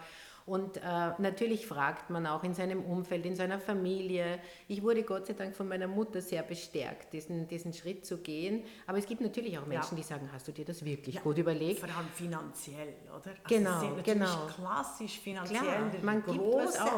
[0.47, 0.81] Und äh,
[1.19, 4.39] natürlich fragt man auch in seinem Umfeld, in seiner Familie.
[4.69, 8.63] Ich wurde Gott sei Dank von meiner Mutter sehr bestärkt, diesen, diesen Schritt zu gehen.
[8.87, 10.03] Aber es gibt natürlich auch Menschen, ja.
[10.03, 11.81] die sagen, hast du dir das wirklich ja, gut überlegt?
[11.81, 13.31] Vor allem finanziell, oder?
[13.31, 14.47] Also genau, genau.
[14.47, 15.61] klassisch finanziell.
[15.61, 16.93] Klar, man gibt was auf.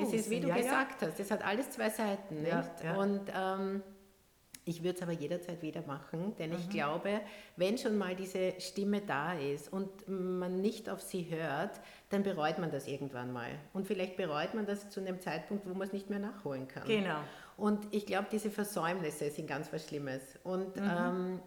[0.00, 2.40] Es ist, wie du ja, gesagt hast, es hat alles zwei Seiten.
[2.40, 2.96] Nicht?
[2.96, 3.82] Und ähm,
[4.66, 6.56] ich würde es aber jederzeit wieder machen, denn mhm.
[6.56, 7.20] ich glaube,
[7.56, 11.80] wenn schon mal diese Stimme da ist und man nicht auf sie hört,
[12.14, 13.50] dann bereut man das irgendwann mal.
[13.72, 16.86] Und vielleicht bereut man das zu einem Zeitpunkt, wo man es nicht mehr nachholen kann.
[16.86, 17.18] Genau.
[17.56, 20.22] Und ich glaube, diese Versäumnisse sind ganz was Schlimmes.
[20.44, 20.82] Und mhm.
[20.82, 21.40] ähm,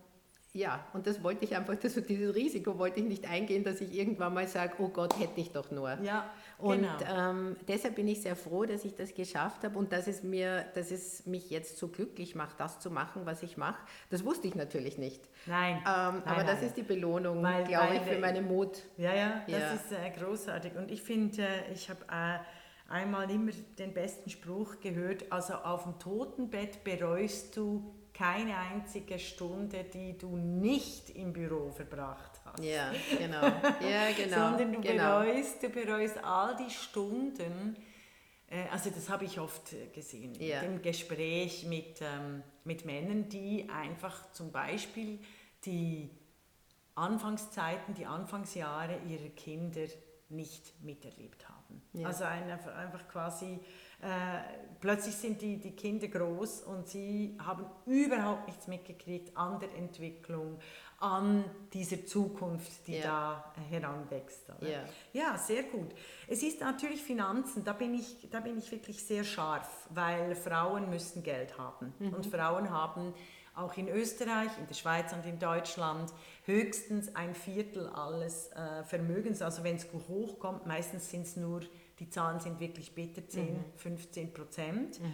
[0.54, 3.94] ja, und das wollte ich einfach, das, dieses Risiko wollte ich nicht eingehen, dass ich
[3.94, 5.98] irgendwann mal sage, oh Gott, hätte ich doch nur.
[6.02, 7.30] Ja, und genau.
[7.30, 10.66] ähm, deshalb bin ich sehr froh, dass ich das geschafft habe und dass es, mir,
[10.74, 13.80] dass es mich jetzt so glücklich macht, das zu machen, was ich mache.
[14.10, 15.22] Das wusste ich natürlich nicht.
[15.46, 15.76] Nein.
[15.78, 16.48] Ähm, nein aber nein.
[16.48, 18.84] das ist die Belohnung, glaube ich, für meinen Mut.
[18.98, 19.74] Ja, ja, das ja.
[19.74, 20.76] ist äh, großartig.
[20.76, 22.40] Und ich finde, äh, ich habe äh,
[22.92, 29.84] einmal immer den besten Spruch gehört, also auf dem Totenbett bereust du keine einzige Stunde,
[29.84, 32.64] die du nicht im Büro verbracht hast.
[32.64, 33.42] Ja, genau.
[33.82, 34.36] Ja, genau.
[34.36, 35.20] Sondern du, genau.
[35.22, 37.78] Bereust, du bereust all die Stunden,
[38.50, 40.62] äh, also das habe ich oft äh, gesehen, ja.
[40.62, 45.20] im Gespräch mit, ähm, mit Männern, die einfach zum Beispiel
[45.66, 46.10] die
[46.96, 49.86] Anfangszeiten, die Anfangsjahre ihrer Kinder
[50.30, 51.84] nicht miterlebt haben.
[51.94, 52.08] Ja.
[52.08, 53.60] Also einfach, quasi
[54.80, 60.60] plötzlich sind die, die Kinder groß und sie haben überhaupt nichts mitgekriegt an der Entwicklung,
[61.00, 63.44] an dieser Zukunft, die ja.
[63.56, 64.50] da heranwächst.
[64.62, 64.84] Ja.
[65.14, 65.94] ja, sehr gut.
[66.28, 70.90] Es ist natürlich Finanzen, da bin ich, da bin ich wirklich sehr scharf, weil Frauen
[70.90, 71.94] müssen Geld haben.
[72.00, 72.14] Mhm.
[72.14, 73.14] Und Frauen haben
[73.54, 76.14] auch in Österreich, in der Schweiz und in Deutschland
[76.46, 79.42] höchstens ein Viertel alles äh, Vermögens.
[79.42, 81.62] Also wenn es hochkommt, meistens sind es nur
[82.00, 83.60] die Zahlen sind wirklich bitter 10, mhm.
[83.76, 85.02] 15 Prozent.
[85.02, 85.14] Mhm.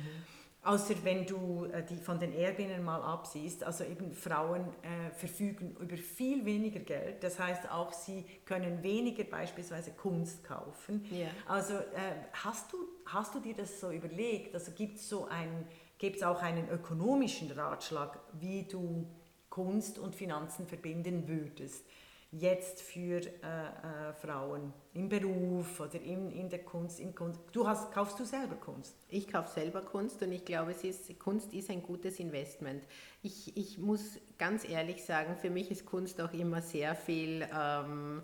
[0.65, 5.75] Außer wenn du äh, die von den Erbinnen mal absiehst, also eben Frauen äh, verfügen
[5.77, 7.21] über viel weniger Geld.
[7.21, 11.05] Das heißt auch, sie können weniger beispielsweise Kunst kaufen.
[11.11, 11.29] Yeah.
[11.47, 14.55] Also äh, hast, du, hast du dir das so überlegt?
[14.55, 15.67] Also gibt es so einen,
[15.97, 19.05] gibt auch einen ökonomischen Ratschlag, wie du
[19.49, 21.85] Kunst und Finanzen verbinden würdest?
[22.39, 27.39] Jetzt für äh, äh, Frauen im Beruf oder in, in der Kunst, in Kunst.
[27.51, 28.95] Du hast, kaufst du selber Kunst?
[29.09, 32.83] Ich kaufe selber Kunst und ich glaube, es ist, Kunst ist ein gutes Investment.
[33.21, 37.47] Ich, ich muss ganz ehrlich sagen, für mich ist Kunst auch immer sehr viel...
[37.55, 38.23] Ähm,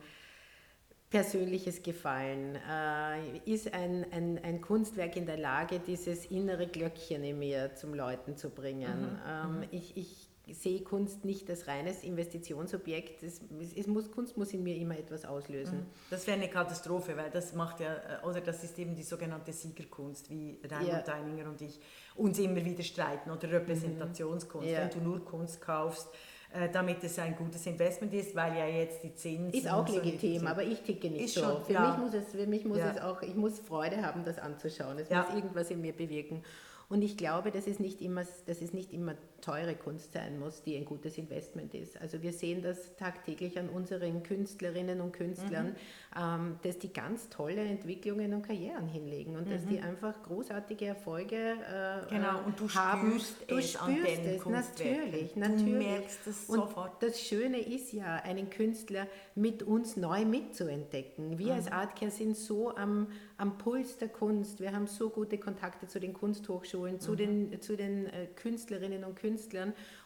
[1.09, 2.55] persönliches Gefallen.
[2.55, 7.95] Äh, ist ein, ein, ein Kunstwerk in der Lage, dieses innere Glöckchen in mir zum
[7.95, 9.01] Läuten zu bringen?
[9.01, 9.19] Mhm.
[9.27, 9.67] Ähm, mhm.
[9.71, 13.23] ich, ich sehe Kunst nicht als reines Investitionsobjekt.
[13.23, 13.41] Es,
[13.75, 15.79] es muss, Kunst muss in mir immer etwas auslösen.
[15.79, 15.85] Mhm.
[16.09, 19.53] Das wäre eine Katastrophe, weil das macht ja, äh, oder das ist eben die sogenannte
[19.53, 21.01] Siegerkunst, wie Raimund ja.
[21.01, 21.79] Deininger und ich
[22.15, 24.67] uns immer wieder streiten, oder Repräsentationskunst.
[24.67, 24.73] Mhm.
[24.73, 24.81] Ja.
[24.81, 26.07] Wenn du nur Kunst kaufst,
[26.51, 29.53] äh, damit es ein gutes Investment ist, weil ja jetzt die Zinsen...
[29.53, 31.41] Ist auch legitim, aber ich ticke nicht so.
[31.41, 31.91] Schon, für, ja.
[31.91, 32.91] mich muss es, für mich muss ja.
[32.91, 34.97] es auch, ich muss Freude haben, das anzuschauen.
[34.97, 35.21] Es ja.
[35.21, 36.43] muss irgendwas in mir bewirken.
[36.89, 40.61] Und ich glaube, dass es nicht immer, dass es nicht immer teure Kunst sein muss,
[40.63, 41.99] die ein gutes Investment ist.
[41.99, 45.75] Also wir sehen das tagtäglich an unseren Künstlerinnen und Künstlern, mhm.
[46.17, 49.51] ähm, dass die ganz tolle Entwicklungen und Karrieren hinlegen und mhm.
[49.51, 49.85] dass die mhm.
[49.85, 52.43] einfach großartige Erfolge äh, genau.
[52.45, 53.19] und du haben.
[53.19, 55.63] Spürst du es spürst es, natürlich, natürlich.
[55.63, 56.93] Du merkst es sofort.
[56.93, 61.37] Und das Schöne ist ja, einen Künstler mit uns neu mitzuentdecken.
[61.37, 61.51] Wir mhm.
[61.53, 64.59] als Artcare sind so am, am Puls der Kunst.
[64.59, 67.17] Wir haben so gute Kontakte zu den Kunsthochschulen, zu mhm.
[67.17, 69.28] den, zu den äh, Künstlerinnen und Künstlern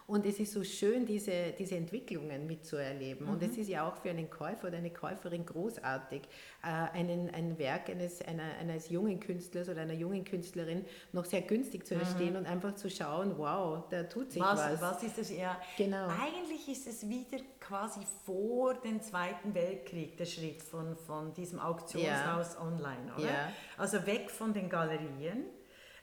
[0.05, 3.25] und es ist so schön, diese, diese Entwicklungen mitzuerleben.
[3.25, 3.33] Mhm.
[3.33, 6.23] Und es ist ja auch für einen Käufer oder eine Käuferin großartig,
[6.61, 11.41] äh, einen, ein Werk eines, einer, eines jungen Künstlers oder einer jungen Künstlerin noch sehr
[11.41, 12.39] günstig zu erstehen mhm.
[12.39, 14.59] und einfach zu schauen, wow, da tut sich was.
[14.59, 15.29] Was, was ist das?
[15.31, 16.07] Ja, genau.
[16.07, 22.55] Eigentlich ist es wieder quasi vor dem Zweiten Weltkrieg der Schritt von, von diesem Auktionshaus
[22.55, 22.61] ja.
[22.61, 23.25] online, oder?
[23.25, 23.51] Ja.
[23.77, 25.45] Also weg von den Galerien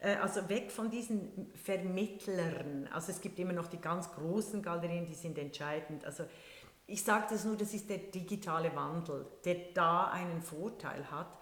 [0.00, 2.88] also weg von diesen Vermittlern.
[2.92, 6.04] Also es gibt immer noch die ganz großen Galerien, die sind entscheidend.
[6.04, 6.24] Also
[6.86, 11.38] ich sage das nur, das ist der digitale Wandel, der da einen Vorteil hat,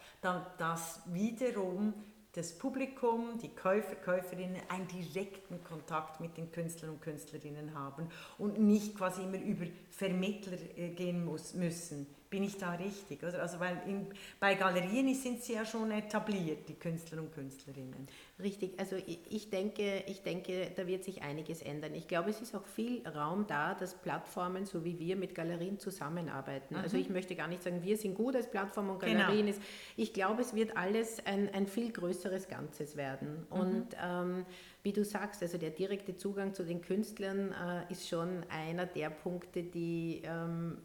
[0.58, 1.94] dass wiederum
[2.32, 8.60] das Publikum, die Käufer, Käuferinnen einen direkten Kontakt mit den Künstlern und Künstlerinnen haben und
[8.60, 12.06] nicht quasi immer über Vermittler äh, gehen muss, müssen.
[12.30, 13.24] Bin ich da richtig?
[13.24, 14.06] Also weil in,
[14.38, 18.06] bei Galerien sind sie ja schon etabliert, die Künstler und Künstlerinnen.
[18.40, 21.94] Richtig, also ich denke, ich denke, da wird sich einiges ändern.
[21.94, 25.78] Ich glaube, es ist auch viel Raum da, dass Plattformen, so wie wir, mit Galerien
[25.78, 26.76] zusammenarbeiten.
[26.76, 26.88] Also mhm.
[26.88, 29.20] Also ich möchte gar nicht sagen, wir sind gut als Plattform und genau.
[29.20, 29.46] Galerien.
[29.46, 29.58] Genau.
[29.58, 29.62] Ist,
[29.96, 33.46] ich glaube, es wird alles ein, ein viel größeres Ganzes werden.
[33.50, 33.60] Mhm.
[33.60, 34.46] Und ähm,
[34.82, 39.10] wie du sagst, also der direkte Zugang zu den Künstlern äh, ist schon einer der
[39.10, 40.78] Punkte, die ähm,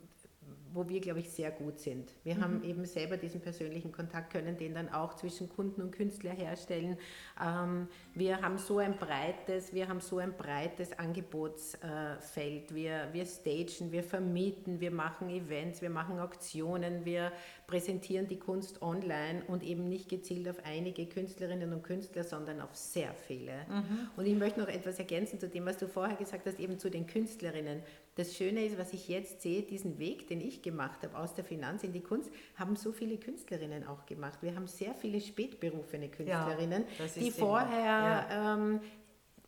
[0.73, 2.11] wo wir, glaube ich, sehr gut sind.
[2.23, 2.41] Wir mhm.
[2.41, 6.97] haben eben selber diesen persönlichen Kontakt, können den dann auch zwischen Kunden und Künstler herstellen.
[7.41, 12.73] Ähm, wir haben so ein breites, wir haben so ein breites Angebotsfeld.
[12.73, 17.31] wir, wir stagen, wir vermieten, wir machen Events, wir machen Auktionen, wir
[17.67, 22.75] präsentieren die Kunst online und eben nicht gezielt auf einige Künstlerinnen und Künstler, sondern auf
[22.75, 23.53] sehr viele.
[23.69, 24.09] Mhm.
[24.17, 26.89] Und ich möchte noch etwas ergänzen zu dem, was du vorher gesagt hast, eben zu
[26.89, 27.81] den Künstlerinnen
[28.15, 31.43] das Schöne ist, was ich jetzt sehe, diesen Weg, den ich gemacht habe aus der
[31.43, 34.39] Finanz in die Kunst, haben so viele Künstlerinnen auch gemacht.
[34.41, 38.53] Wir haben sehr viele spätberufene Künstlerinnen, ja, die vorher ja.
[38.53, 38.81] ähm,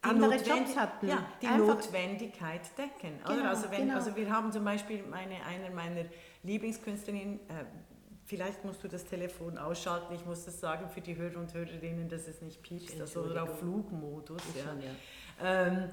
[0.02, 1.08] andere Jobs hatten.
[1.08, 3.20] Ja, die Einfach Notwendigkeit decken.
[3.28, 3.96] Genau, also, wenn, genau.
[3.96, 6.06] also wir haben zum Beispiel meine, eine meiner
[6.44, 7.66] Lieblingskünstlerinnen, äh,
[8.26, 12.10] vielleicht musst du das Telefon ausschalten, ich muss das sagen für die Hörer und Hörerinnen,
[12.10, 14.42] dass es nicht piepst, also auf Flugmodus.
[14.56, 14.64] Ja.
[14.64, 15.68] Schon, ja.
[15.68, 15.90] Ähm,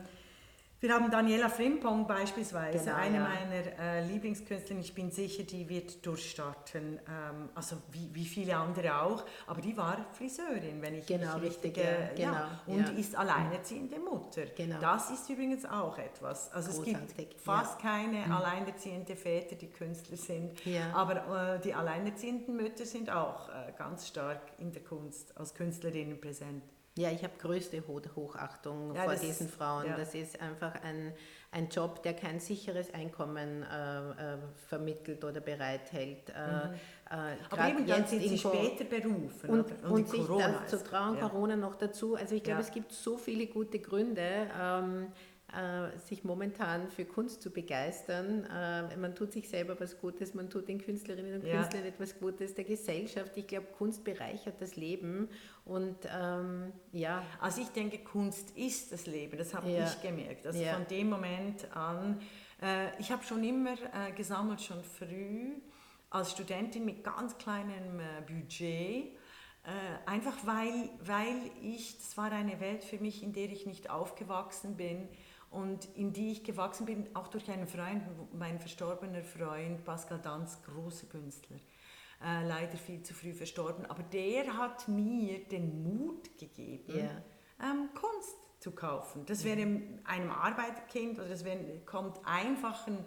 [0.82, 3.22] wir haben Daniela Frimpong beispielsweise, genau, eine ja.
[3.22, 4.82] meiner äh, Lieblingskünstlerinnen.
[4.82, 9.24] Ich bin sicher, die wird durchstarten, ähm, also wie, wie viele andere auch.
[9.46, 12.94] Aber die war Friseurin, wenn ich genau, mich richtig, äh, genau, ja, und ja.
[12.94, 14.46] ist alleinerziehende Mutter.
[14.56, 14.80] Genau.
[14.80, 16.50] Das ist übrigens auch etwas.
[16.52, 18.32] Also Großartig, es gibt fast keine mhm.
[18.32, 20.60] alleinerziehende Väter, die Künstler sind.
[20.92, 26.20] Aber äh, die alleinerziehenden Mütter sind auch äh, ganz stark in der Kunst als Künstlerinnen
[26.20, 26.64] präsent.
[26.94, 29.86] Ja, ich habe größte Hochachtung ja, vor diesen Frauen.
[29.86, 29.96] Ja.
[29.96, 31.14] Das ist einfach ein,
[31.50, 36.28] ein Job, der kein sicheres Einkommen äh, äh, vermittelt oder bereithält.
[36.28, 36.74] Äh, mhm.
[37.10, 39.48] Äh, Aber eben dann sind sie später berufen.
[39.48, 41.28] Und, und, und sich das zu trauen, ja.
[41.28, 42.14] Corona noch dazu.
[42.14, 44.50] Also ich glaube, es gibt so viele gute Gründe.
[44.60, 45.31] Ähm, äh,
[46.06, 48.44] sich momentan für Kunst zu begeistern.
[48.44, 51.56] Äh, man tut sich selber was Gutes, man tut den Künstlerinnen und ja.
[51.56, 53.36] Künstlern etwas Gutes, der Gesellschaft.
[53.36, 55.28] Ich glaube, Kunst bereichert das Leben
[55.64, 57.22] und ähm, ja.
[57.40, 59.84] Also ich denke, Kunst ist das Leben, das habe ja.
[59.84, 60.46] ich gemerkt.
[60.46, 60.74] Also ja.
[60.74, 62.20] von dem Moment an,
[62.62, 65.52] äh, ich habe schon immer äh, gesammelt, schon früh,
[66.08, 69.16] als Studentin mit ganz kleinem äh, Budget.
[69.64, 73.90] Äh, einfach weil, weil ich, das war eine Welt für mich, in der ich nicht
[73.90, 75.08] aufgewachsen bin,
[75.52, 80.62] und in die ich gewachsen bin, auch durch einen Freund, mein verstorbener Freund Pascal Danz,
[80.62, 81.56] großer Künstler,
[82.24, 87.22] äh, leider viel zu früh verstorben, aber der hat mir den Mut gegeben, yeah.
[87.60, 89.26] ähm, Kunst zu kaufen.
[89.26, 89.60] Das wäre
[90.04, 93.04] einem Arbeiterkind oder das wäre, kommt einfachen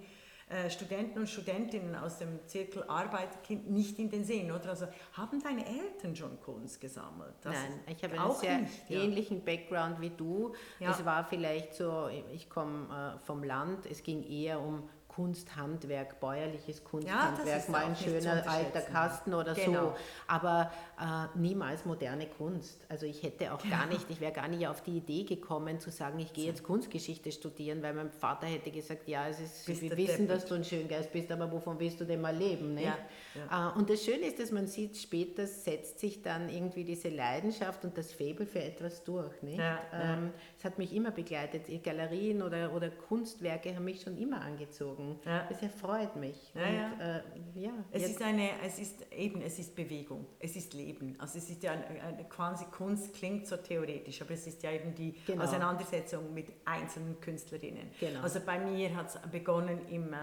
[0.48, 4.70] äh, Studenten und Studentinnen aus dem Zirkel Arbeiterkind nicht in den Sinn, oder?
[4.70, 7.34] Also haben deine Eltern schon Kunst gesammelt?
[7.42, 9.44] Das Nein, ich habe einen sehr nicht, ähnlichen ja.
[9.44, 10.54] Background wie du.
[10.80, 10.92] Ja.
[10.92, 16.84] Es war vielleicht so, ich komme äh, vom Land, es ging eher um Kunsthandwerk, bäuerliches
[16.84, 19.82] Kunsthandwerk, ja, mal ein schöner alter Kasten oder genau.
[19.82, 19.96] so,
[20.28, 22.86] aber äh, niemals moderne Kunst.
[22.90, 25.90] Also ich hätte auch gar nicht, ich wäre gar nicht auf die Idee gekommen zu
[25.90, 29.82] sagen, ich gehe jetzt Kunstgeschichte studieren, weil mein Vater hätte gesagt, ja, es ist, bist
[29.84, 32.78] wir wissen, dass du ein Schöngeist bist, aber wovon willst du denn mal leben?
[32.78, 32.98] Ja,
[33.36, 33.72] ja.
[33.72, 37.86] Äh, und das Schöne ist, dass man sieht, später setzt sich dann irgendwie diese Leidenschaft
[37.86, 39.42] und das Faible für etwas durch.
[39.42, 39.62] Nicht?
[39.94, 41.68] Ähm, es hat mich immer begleitet.
[41.84, 45.20] Galerien oder, oder Kunstwerke haben mich schon immer angezogen denken.
[45.30, 45.46] Ja.
[45.50, 46.54] Das erfreut mich.
[46.54, 47.18] Ja, und, ja.
[47.18, 47.22] Äh,
[47.56, 51.16] ja es ist eine, es ist eben, es ist Bewegung, es ist Leben.
[51.20, 54.72] Also es ist ja eine, eine, quasi Kunst klingt so theoretisch, aber es ist ja
[54.72, 55.44] eben die genau.
[55.44, 57.92] Auseinandersetzung mit einzelnen Künstlerinnen.
[58.00, 58.22] Genau.
[58.22, 60.18] Also bei mir hat es begonnen im äh,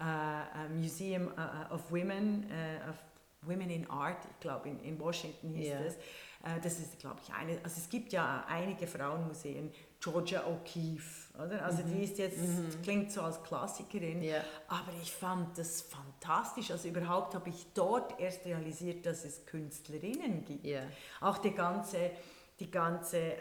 [0.00, 2.96] äh, Museum äh, of Women, äh, of
[3.42, 5.82] Women in Art, ich glaube in, in Washington hieß yeah.
[5.82, 5.96] das.
[6.42, 11.64] Äh, das ist, glaube ich, eine, also es gibt ja einige Frauenmuseen, Georgia O'Keeffe, oder?
[11.64, 11.92] Also mhm.
[11.92, 12.82] die ist jetzt, mhm.
[12.82, 14.44] klingt so als Klassikerin, yeah.
[14.68, 16.70] aber ich fand das fantastisch.
[16.70, 20.64] Also überhaupt habe ich dort erst realisiert, dass es Künstlerinnen gibt.
[20.64, 20.84] Yeah.
[21.20, 22.10] Auch die ganze,
[22.58, 23.38] die ganze äh,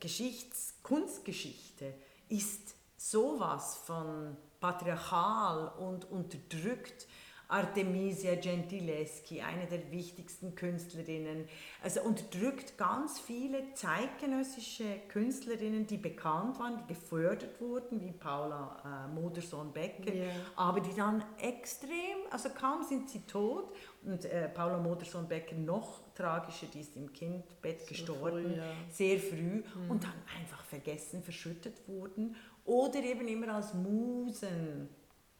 [0.00, 1.94] Geschichts-, Kunstgeschichte
[2.28, 7.06] ist sowas von patriarchal und unterdrückt
[7.50, 11.48] Artemisia Gentileschi, eine der wichtigsten Künstlerinnen.
[11.82, 19.14] Also unterdrückt ganz viele zeitgenössische Künstlerinnen, die bekannt waren, die gefördert wurden, wie Paula äh,
[19.14, 20.30] Modersohn-Becker, yeah.
[20.56, 26.66] aber die dann extrem, also kaum sind sie tot und äh, Paula Modersohn-Becker noch tragischer,
[26.66, 28.64] die ist im Kindbett so gestorben, früh, ja.
[28.90, 29.90] sehr früh mhm.
[29.90, 34.90] und dann einfach vergessen, verschüttet wurden oder eben immer als Musen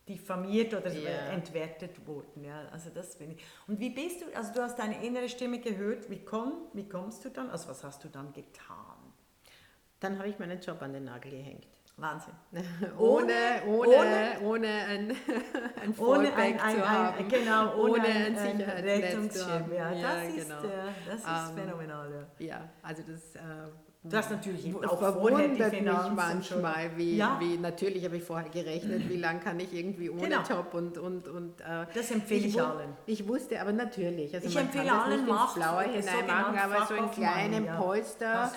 [0.09, 1.29] diffamiert oder yeah.
[1.33, 2.45] entwertet wurden.
[2.45, 3.45] Ja, also das bin ich.
[3.67, 7.25] Und wie bist du, also du hast deine innere Stimme gehört, wie, komm, wie kommst
[7.25, 8.97] du dann, also was hast du dann getan?
[10.01, 11.67] Dann habe ich meinen Job an den Nagel gehängt.
[11.97, 12.35] Wahnsinn.
[12.99, 15.17] ohne, ohne, ohne, ohne ein,
[15.83, 17.29] ein Fallback ein, ein, zu haben.
[17.29, 19.75] genau, ohne, ohne ein, ein Sicherheitsnetz zu haben.
[19.75, 20.63] Ja, das ja, ist, genau.
[21.07, 22.27] das ist um, ähm, phänomenal.
[22.39, 22.47] Ja.
[22.47, 23.35] ja, also das...
[23.35, 23.41] Äh,
[24.11, 27.37] Du hast natürlich auch vorher die Finanzen mich manchmal, wie, ja.
[27.41, 30.43] wie natürlich habe ich vorher gerechnet, wie lange kann ich irgendwie ohne genau.
[30.43, 31.61] Job und und und.
[31.61, 32.91] Äh, das empfehle ich, ich allen.
[33.07, 36.59] Ich wusste, aber natürlich, also ich man empfehle kann das nicht ins Blaue hinein machen,
[36.59, 37.81] aber so einen kleinen ja.
[37.81, 38.53] Polster,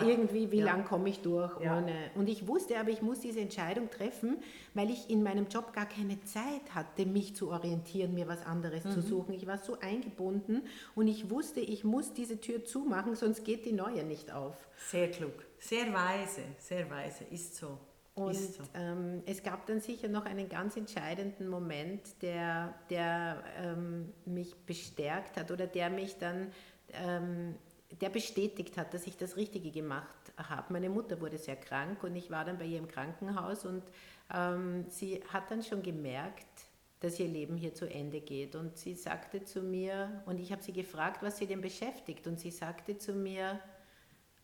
[0.00, 0.66] äh, irgendwie, wie ja.
[0.66, 1.92] lange komme ich durch ohne.
[2.14, 4.38] Und ich wusste, aber ich muss diese Entscheidung treffen,
[4.74, 8.84] weil ich in meinem Job gar keine Zeit hatte, mich zu orientieren, mir was anderes
[8.84, 8.90] mhm.
[8.92, 9.34] zu suchen.
[9.34, 10.62] Ich war so eingebunden
[10.94, 14.54] und ich wusste, ich muss diese Tür zumachen, sonst geht die neue nicht auf.
[14.92, 17.78] Sehr klug, sehr weise, sehr weise, ist so.
[18.14, 18.62] Und so.
[18.74, 25.38] ähm, es gab dann sicher noch einen ganz entscheidenden Moment, der, der ähm, mich bestärkt
[25.38, 26.52] hat oder der mich dann,
[26.92, 27.54] ähm,
[28.02, 30.70] der bestätigt hat, dass ich das Richtige gemacht habe.
[30.74, 33.82] Meine Mutter wurde sehr krank und ich war dann bei ihr im Krankenhaus und
[34.30, 36.66] ähm, sie hat dann schon gemerkt,
[37.00, 38.54] dass ihr Leben hier zu Ende geht.
[38.54, 42.38] Und sie sagte zu mir, und ich habe sie gefragt, was sie denn beschäftigt, und
[42.38, 43.58] sie sagte zu mir,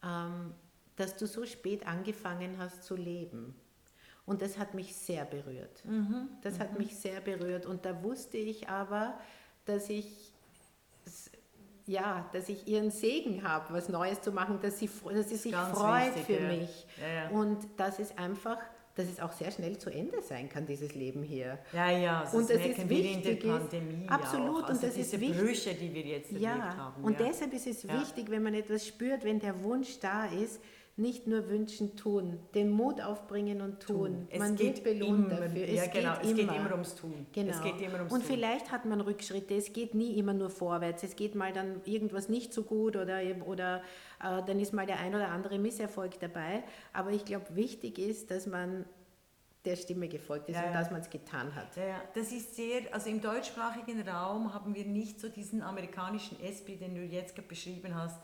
[0.00, 3.54] dass du so spät angefangen hast zu leben.
[4.26, 5.82] Und das hat mich sehr berührt.
[5.86, 6.28] Mhm.
[6.42, 6.58] Das mhm.
[6.58, 7.64] hat mich sehr berührt.
[7.64, 9.18] Und da wusste ich aber,
[9.64, 10.32] dass ich,
[11.86, 15.54] ja, dass ich ihren Segen habe, was Neues zu machen, dass sie, dass sie sich
[15.54, 16.48] freut wichtig, für ja.
[16.48, 16.86] mich.
[17.00, 17.28] Ja, ja.
[17.30, 18.58] Und dass es einfach,
[18.98, 21.58] dass es auch sehr schnell zu Ende sein kann, dieses Leben hier.
[21.72, 24.56] Ja, ja, das Und es merken ist wir in der wichtig ist- Pandemie absolut, auch.
[24.56, 25.38] und Also das ist diese wichtig.
[25.38, 27.04] Brüche, die wir jetzt erlebt Ja, haben.
[27.04, 27.26] und ja.
[27.28, 28.00] deshalb ist es Ja.
[28.00, 30.60] wichtig, wenn man etwas spürt, wenn der Wunsch da ist,
[30.98, 34.26] nicht nur wünschen, tun, den Mut aufbringen und tun.
[34.30, 35.66] Es man geht wird belohnt immer, dafür.
[35.66, 36.52] Ja, es genau, geht es immer.
[36.52, 37.26] geht immer ums Tun.
[37.32, 37.50] Genau.
[37.50, 38.28] Es geht immer ums und Tun.
[38.28, 39.54] vielleicht hat man Rückschritte.
[39.54, 41.02] Es geht nie immer nur vorwärts.
[41.02, 43.82] Es geht mal dann irgendwas nicht so gut oder, oder
[44.22, 46.64] äh, dann ist mal der ein oder andere Misserfolg dabei.
[46.92, 48.84] Aber ich glaube, wichtig ist, dass man
[49.64, 51.76] der Stimme gefolgt ist Ja, und dass man es getan hat.
[51.76, 56.76] Ja, das ist sehr, also im deutschsprachigen Raum haben wir nicht so diesen amerikanischen SP,
[56.76, 58.18] den du jetzt gerade beschrieben hast,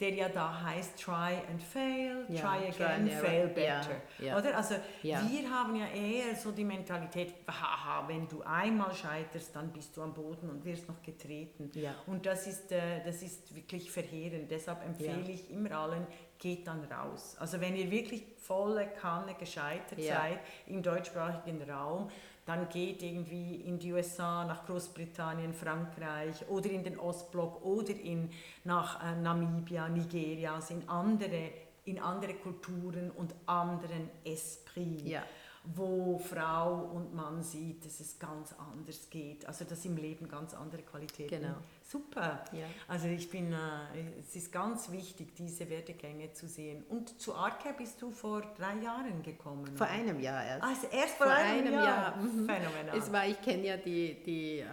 [0.00, 3.24] der ja da heißt try and fail, Ja, try try again, error.
[3.26, 4.00] fail Ja, better.
[4.20, 4.38] ja.
[4.38, 4.56] Oder?
[4.56, 5.20] Also Ja.
[5.28, 10.02] wir haben ja eher so die Mentalität, haha, wenn du einmal scheiterst, dann bist du
[10.02, 11.70] am Boden und wirst noch getreten.
[11.74, 11.94] Ja.
[12.06, 14.48] Und das ist, äh, das ist wirklich verheerend.
[14.50, 15.28] Deshalb empfehle Ja.
[15.34, 16.06] ich immer allen,
[16.38, 17.36] geht dann raus.
[17.40, 20.14] Also wenn ihr wirklich volle Kanne gescheitert Ja.
[20.20, 22.08] seid im deutschsprachigen Raum,
[22.48, 28.30] dann geht irgendwie in die USA, nach Großbritannien, Frankreich oder in den Ostblock oder in,
[28.64, 31.50] nach äh, Namibia, Nigeria, also in andere,
[31.84, 35.22] in andere Kulturen und anderen Esprit, Ja.
[35.76, 40.54] wo Frau und Mann sieht, dass es ganz anders geht, also dass im Leben ganz
[40.54, 41.42] andere Qualitäten.
[41.42, 41.56] Genau.
[41.90, 42.44] Super.
[42.52, 42.66] Ja.
[42.86, 43.56] Also ich bin, äh,
[44.20, 46.84] es ist ganz wichtig, diese Werdegänge zu sehen.
[46.90, 49.74] Und zu Arcare bist du vor drei Jahren gekommen?
[49.74, 50.62] Vor einem Jahr erst.
[50.62, 51.84] Also erst vor, Vor einem, einem Jahr.
[51.84, 52.46] Jahr, mhm.
[52.46, 52.98] Phänomenal.
[52.98, 54.66] Es war, ich kenne ja die, die äh, äh,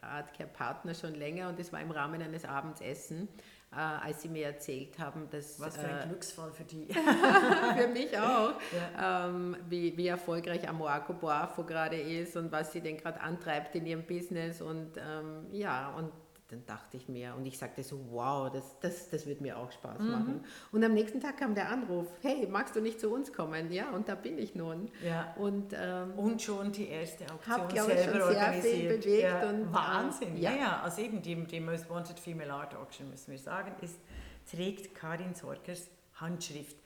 [0.00, 3.28] Artcare-Partner schon länger und es war im Rahmen eines Abendsessen,
[3.72, 6.88] äh, als sie mir erzählt haben, dass Was für ein äh, Glücksfall für die.
[7.78, 8.54] für mich auch,
[9.00, 13.86] ähm, wie, wie erfolgreich Amoako Boafo gerade ist und was sie denn gerade antreibt in
[13.86, 16.10] ihrem Business und ähm, ja, und
[16.50, 19.70] dann dachte ich mir und ich sagte so, wow, das, das, das wird mir auch
[19.72, 20.10] Spaß Mhm.
[20.10, 20.44] machen.
[20.72, 23.70] Und am nächsten Tag kam der Anruf, hey, magst du nicht zu uns kommen?
[23.72, 24.90] Ja, und da bin ich nun.
[25.04, 25.32] ja.
[25.36, 28.74] Und ähm, Und schon die erste Auktion Hab, glaub ich, selber schon sehr organisiert.
[28.76, 30.36] viel bewegt ja, und, Wahnsinn.
[30.36, 30.50] äh, ja.
[30.54, 30.80] ja.
[30.82, 33.98] also eben die, die Most Wanted Female Art Auction, müssen wir sagen, ist,
[34.50, 36.76] trägt Karin Sorgers Handschrift.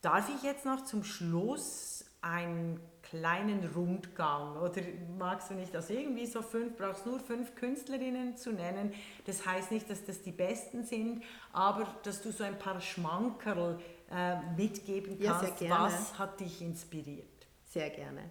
[0.00, 4.80] Darf ich jetzt noch zum Schluss einen kleinen Rundgang oder
[5.18, 8.92] magst du nicht, also irgendwie so fünf, brauchst nur fünf Künstlerinnen zu nennen.
[9.26, 13.78] Das heißt nicht, dass das die besten sind, aber dass du so ein paar Schmankerl
[14.10, 15.58] äh, mitgeben Ja, sehr kannst.
[15.58, 15.84] gerne.
[15.84, 17.28] Was hat dich inspiriert?
[17.64, 18.30] Sehr gerne.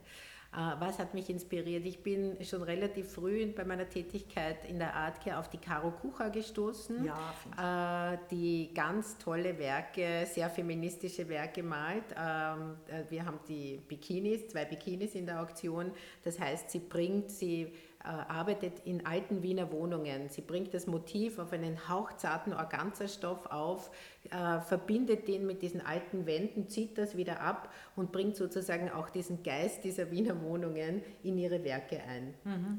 [0.53, 1.85] Äh, Was hat mich inspiriert?
[1.85, 6.29] Ich bin schon relativ früh bei meiner Tätigkeit in der Artcare auf die Caro Kucher
[6.29, 12.03] gestoßen, Ja, äh, die ganz tolle Werke, sehr feministische Werke malt.
[12.15, 15.91] Ähm, äh, Wir haben die Bikinis, zwei Bikinis in der Auktion.
[16.23, 17.71] Das heißt, sie bringt, sie
[18.07, 20.29] arbeitet in alten Wiener Wohnungen.
[20.29, 23.91] Sie bringt das Motiv auf einen hauchzarten Organzerstoff auf,
[24.29, 29.09] äh, verbindet den mit diesen alten Wänden, zieht das wieder ab und bringt sozusagen auch
[29.09, 32.33] diesen Geist dieser Wiener Wohnungen in ihre Werke ein.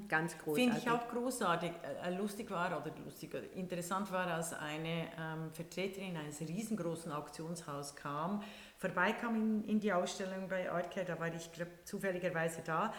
[0.09, 0.65] Ganz großartig.
[0.65, 1.71] Finde ich auch großartig.
[2.03, 8.43] Äh, Lustig war, oder lustig, interessant war, als eine ähm, Vertreterin eines riesengroßen Auktionshauses kam,
[8.77, 12.93] vorbeikam in, in die Ausstellung bei Artcare, da war ich glaub, zufälligerweise da,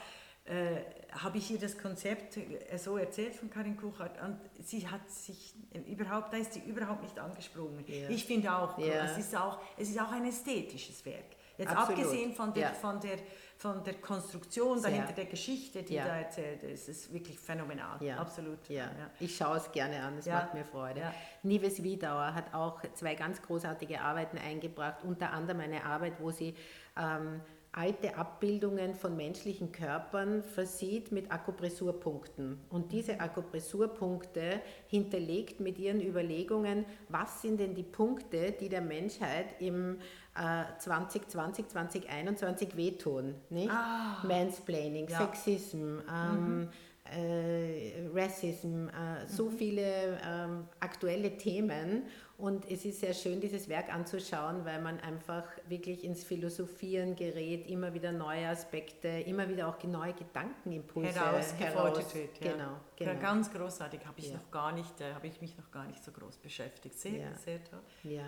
[0.45, 0.81] äh,
[1.11, 5.53] habe ich ihr das Konzept äh, so erzählt von Karin Kuchert und sie hat sich
[5.87, 7.83] überhaupt, da ist sie überhaupt nicht angesprungen.
[7.87, 8.09] Ja.
[8.09, 9.05] Ich finde auch, Ja.
[9.05, 11.25] es, ist auch, es ist auch ein ästhetisches Werk.
[11.57, 12.03] Jetzt Absolut.
[12.03, 12.69] abgesehen von der, Ja.
[12.73, 13.17] von der,
[13.57, 16.05] von der Konstruktion dahinter, der Geschichte, die Ja.
[16.05, 17.97] da erzählt ist, ist wirklich phänomenal.
[18.19, 18.67] Absolut.
[18.67, 21.13] Ja, ich schaue es gerne an, es macht mir Freude.
[21.43, 26.53] Nives Wiedauer hat auch zwei ganz großartige Arbeiten eingebracht, unter anderem eine Arbeit, wo sie
[26.97, 27.39] ähm,
[27.75, 32.59] alte Abbildungen von menschlichen Körpern versieht mit Akupressurpunkten.
[32.69, 39.59] Und diese Akupressurpunkte hinterlegt mit ihren Überlegungen, was sind denn die Punkte, die der Menschheit
[39.59, 39.97] im
[40.35, 43.35] äh, 2020, 2021 wehtun.
[43.49, 43.69] Nicht?
[43.71, 44.23] Ah.
[44.25, 45.19] Mansplaining, Ja.
[45.19, 46.69] Sexism, ähm,
[47.13, 49.57] äh, Racism, äh, so mhm.
[49.57, 52.03] viele ähm, aktuelle Themen.
[52.37, 57.69] Und es ist sehr schön, dieses Werk anzuschauen, weil man einfach wirklich ins Philosophieren gerät,
[57.69, 62.37] immer wieder neue Aspekte, immer wieder auch neue Gedankenimpulse herausgefordert wird.
[62.41, 62.51] Ja.
[62.51, 63.11] Genau, genau.
[63.11, 64.35] Ja, ganz großartig, habe ich, ja.
[64.35, 66.99] noch gar nicht, äh, habe ich mich noch gar nicht so groß beschäftigt.
[66.99, 67.79] Sehr, sehr toll.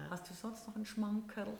[0.10, 1.58] Hast du sonst noch einen Schmankerl?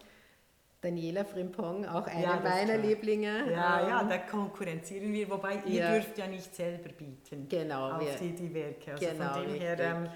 [0.82, 3.52] Daniela Frimpong, auch eine ja, meiner Lieblinge.
[3.52, 5.92] Ja, ja, da konkurrenzieren wir, wobei ihr ja.
[5.92, 8.92] dürft ja nicht selber bieten genau, auf wir, die, die Werke.
[8.92, 10.10] Also genau, von dem her, ähm,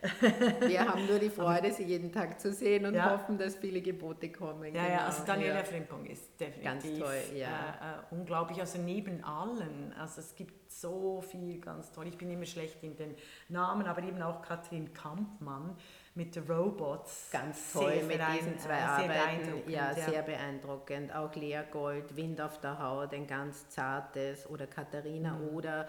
[0.68, 3.12] wir haben nur die Freude, sie jeden Tag zu sehen und ja.
[3.12, 4.74] hoffen, dass viele Gebote kommen.
[4.74, 4.94] Ja, genau.
[4.94, 5.64] ja also Daniela ja.
[5.64, 7.46] Frimpong ist definitiv ganz toll, ja.
[7.46, 8.60] Äh, äh, unglaublich.
[8.60, 12.06] Also neben allen, also es gibt so viel ganz toll.
[12.08, 13.14] Ich bin immer schlecht in den
[13.48, 15.76] Namen, aber eben auch Katrin Kampmann
[16.18, 17.28] mit den Robots.
[17.30, 19.70] Ganz toll mit diesen zwei äh, Arbeiten.
[19.70, 21.14] Ja, ja, sehr beeindruckend.
[21.14, 25.48] Auch Lea Gold, Wind auf der Haut, ein ganz zartes oder Katharina mhm.
[25.56, 25.88] oder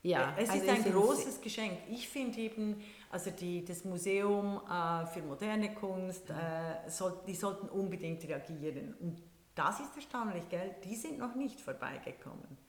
[0.00, 1.80] ja, es also ist ein großes Geschenk.
[1.90, 2.80] Ich finde eben,
[3.10, 6.36] also die, das Museum äh, für moderne Kunst, mhm.
[6.36, 8.94] äh, soll, die sollten unbedingt reagieren.
[9.00, 9.20] Und
[9.56, 10.76] das ist erstaunlich, gell?
[10.84, 12.67] Die sind noch nicht vorbeigekommen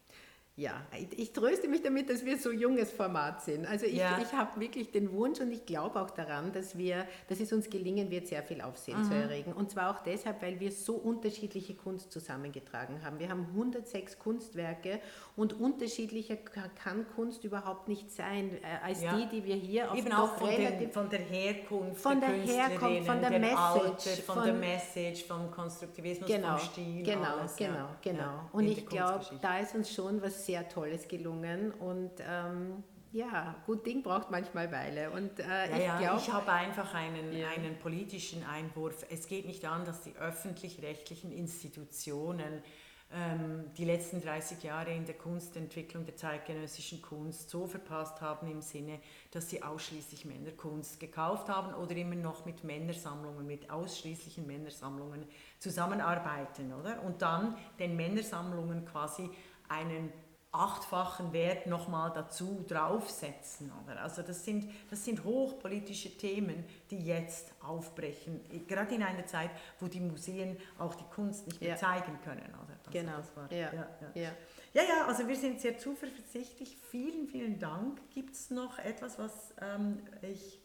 [0.59, 0.81] ja,
[1.15, 3.65] ich tröste mich damit, dass wir so junges Format sind.
[3.65, 4.19] Also ich, ja.
[4.21, 7.69] ich habe wirklich den Wunsch und ich glaube auch daran, dass, wir, dass es uns
[7.69, 9.05] gelingen wird, sehr viel Aufsehen mhm.
[9.05, 9.53] zu erregen.
[9.53, 13.19] Und zwar auch deshalb, weil wir so unterschiedliche Kunst zusammengetragen haben.
[13.19, 14.99] Wir haben 106 Kunstwerke
[15.37, 19.15] und unterschiedlicher kann Kunst überhaupt nicht sein, äh, als ja.
[19.15, 22.39] die, die wir hier auf Eben auch von, den, von der Herkunft von der, der
[22.39, 27.03] Herkunft, von der Message, Alter, von, von, der Message, vom Konstruktivismus, genau, vom Stil.
[27.03, 27.97] Genau, alles, genau, ja.
[28.01, 28.49] genau.
[28.51, 33.85] Und ich glaube, da ist uns schon was sehr Tolles gelungen und ähm, ja, gut
[33.85, 35.11] Ding braucht manchmal Weile.
[35.11, 37.49] Und, äh, ja, ich, ja, ich habe einfach einen, ja.
[37.49, 39.05] einen politischen Einwurf.
[39.11, 42.63] Es geht nicht an, dass die öffentlich-rechtlichen Institutionen
[43.11, 48.61] ähm, die letzten 30 Jahre in der Kunstentwicklung der zeitgenössischen Kunst so verpasst haben im
[48.61, 55.25] Sinne, dass sie ausschließlich Männerkunst gekauft haben oder immer noch mit Männersammlungen, mit ausschließlichen Männersammlungen
[55.59, 57.03] zusammenarbeiten, oder?
[57.03, 59.29] Und dann den Männersammlungen quasi
[59.67, 60.11] einen
[60.51, 63.71] achtfachen Wert nochmal dazu draufsetzen.
[63.83, 64.01] Oder?
[64.01, 69.87] Also das sind, das sind hochpolitische Themen, die jetzt aufbrechen, gerade in einer Zeit, wo
[69.87, 71.75] die Museen auch die Kunst nicht mehr ja.
[71.75, 72.49] zeigen können.
[72.49, 72.77] Oder?
[72.79, 73.17] Also genau.
[73.17, 73.73] Das war, ja.
[73.73, 74.31] Ja, ja.
[74.73, 76.77] ja, ja, also wir sind sehr zuversichtlich.
[76.89, 78.01] Vielen, vielen Dank.
[78.09, 80.59] Gibt es noch etwas, was ähm, ich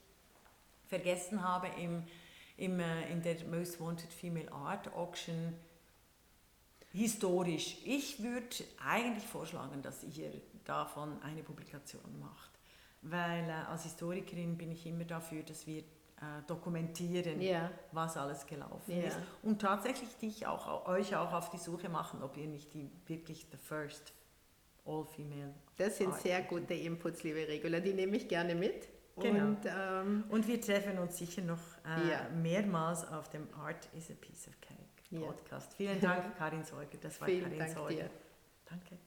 [0.87, 2.05] vergessen habe im,
[2.57, 5.55] im, äh, in der Most Wanted Female Art Auction?
[6.95, 7.77] Historisch.
[7.85, 8.49] Ich würde
[8.87, 10.31] eigentlich vorschlagen, dass ihr
[10.65, 12.51] davon eine Publikation macht,
[13.03, 17.71] weil äh, als Historikerin bin ich immer dafür, dass wir äh, dokumentieren, yeah.
[17.91, 19.09] was alles gelaufen yeah.
[19.09, 22.89] ist und tatsächlich dich auch, euch auch auf die Suche machen, ob ihr nicht die
[23.07, 24.13] wirklich the first
[24.87, 25.53] all-female.
[25.77, 28.89] Das sind sehr gute Inputs, liebe Regula, die nehme ich gerne mit.
[29.17, 29.47] Genau.
[29.47, 32.29] Und, ähm, und wir treffen uns sicher noch äh, yeah.
[32.31, 34.84] mehrmals auf dem Art is a Piece of Cake.
[35.21, 35.75] Podcast.
[35.75, 36.99] Vielen Dank, Karin Säuger.
[37.01, 37.95] Das war Vielen Karin Dank Säuger.
[38.05, 38.11] Dir.
[38.67, 38.99] Danke.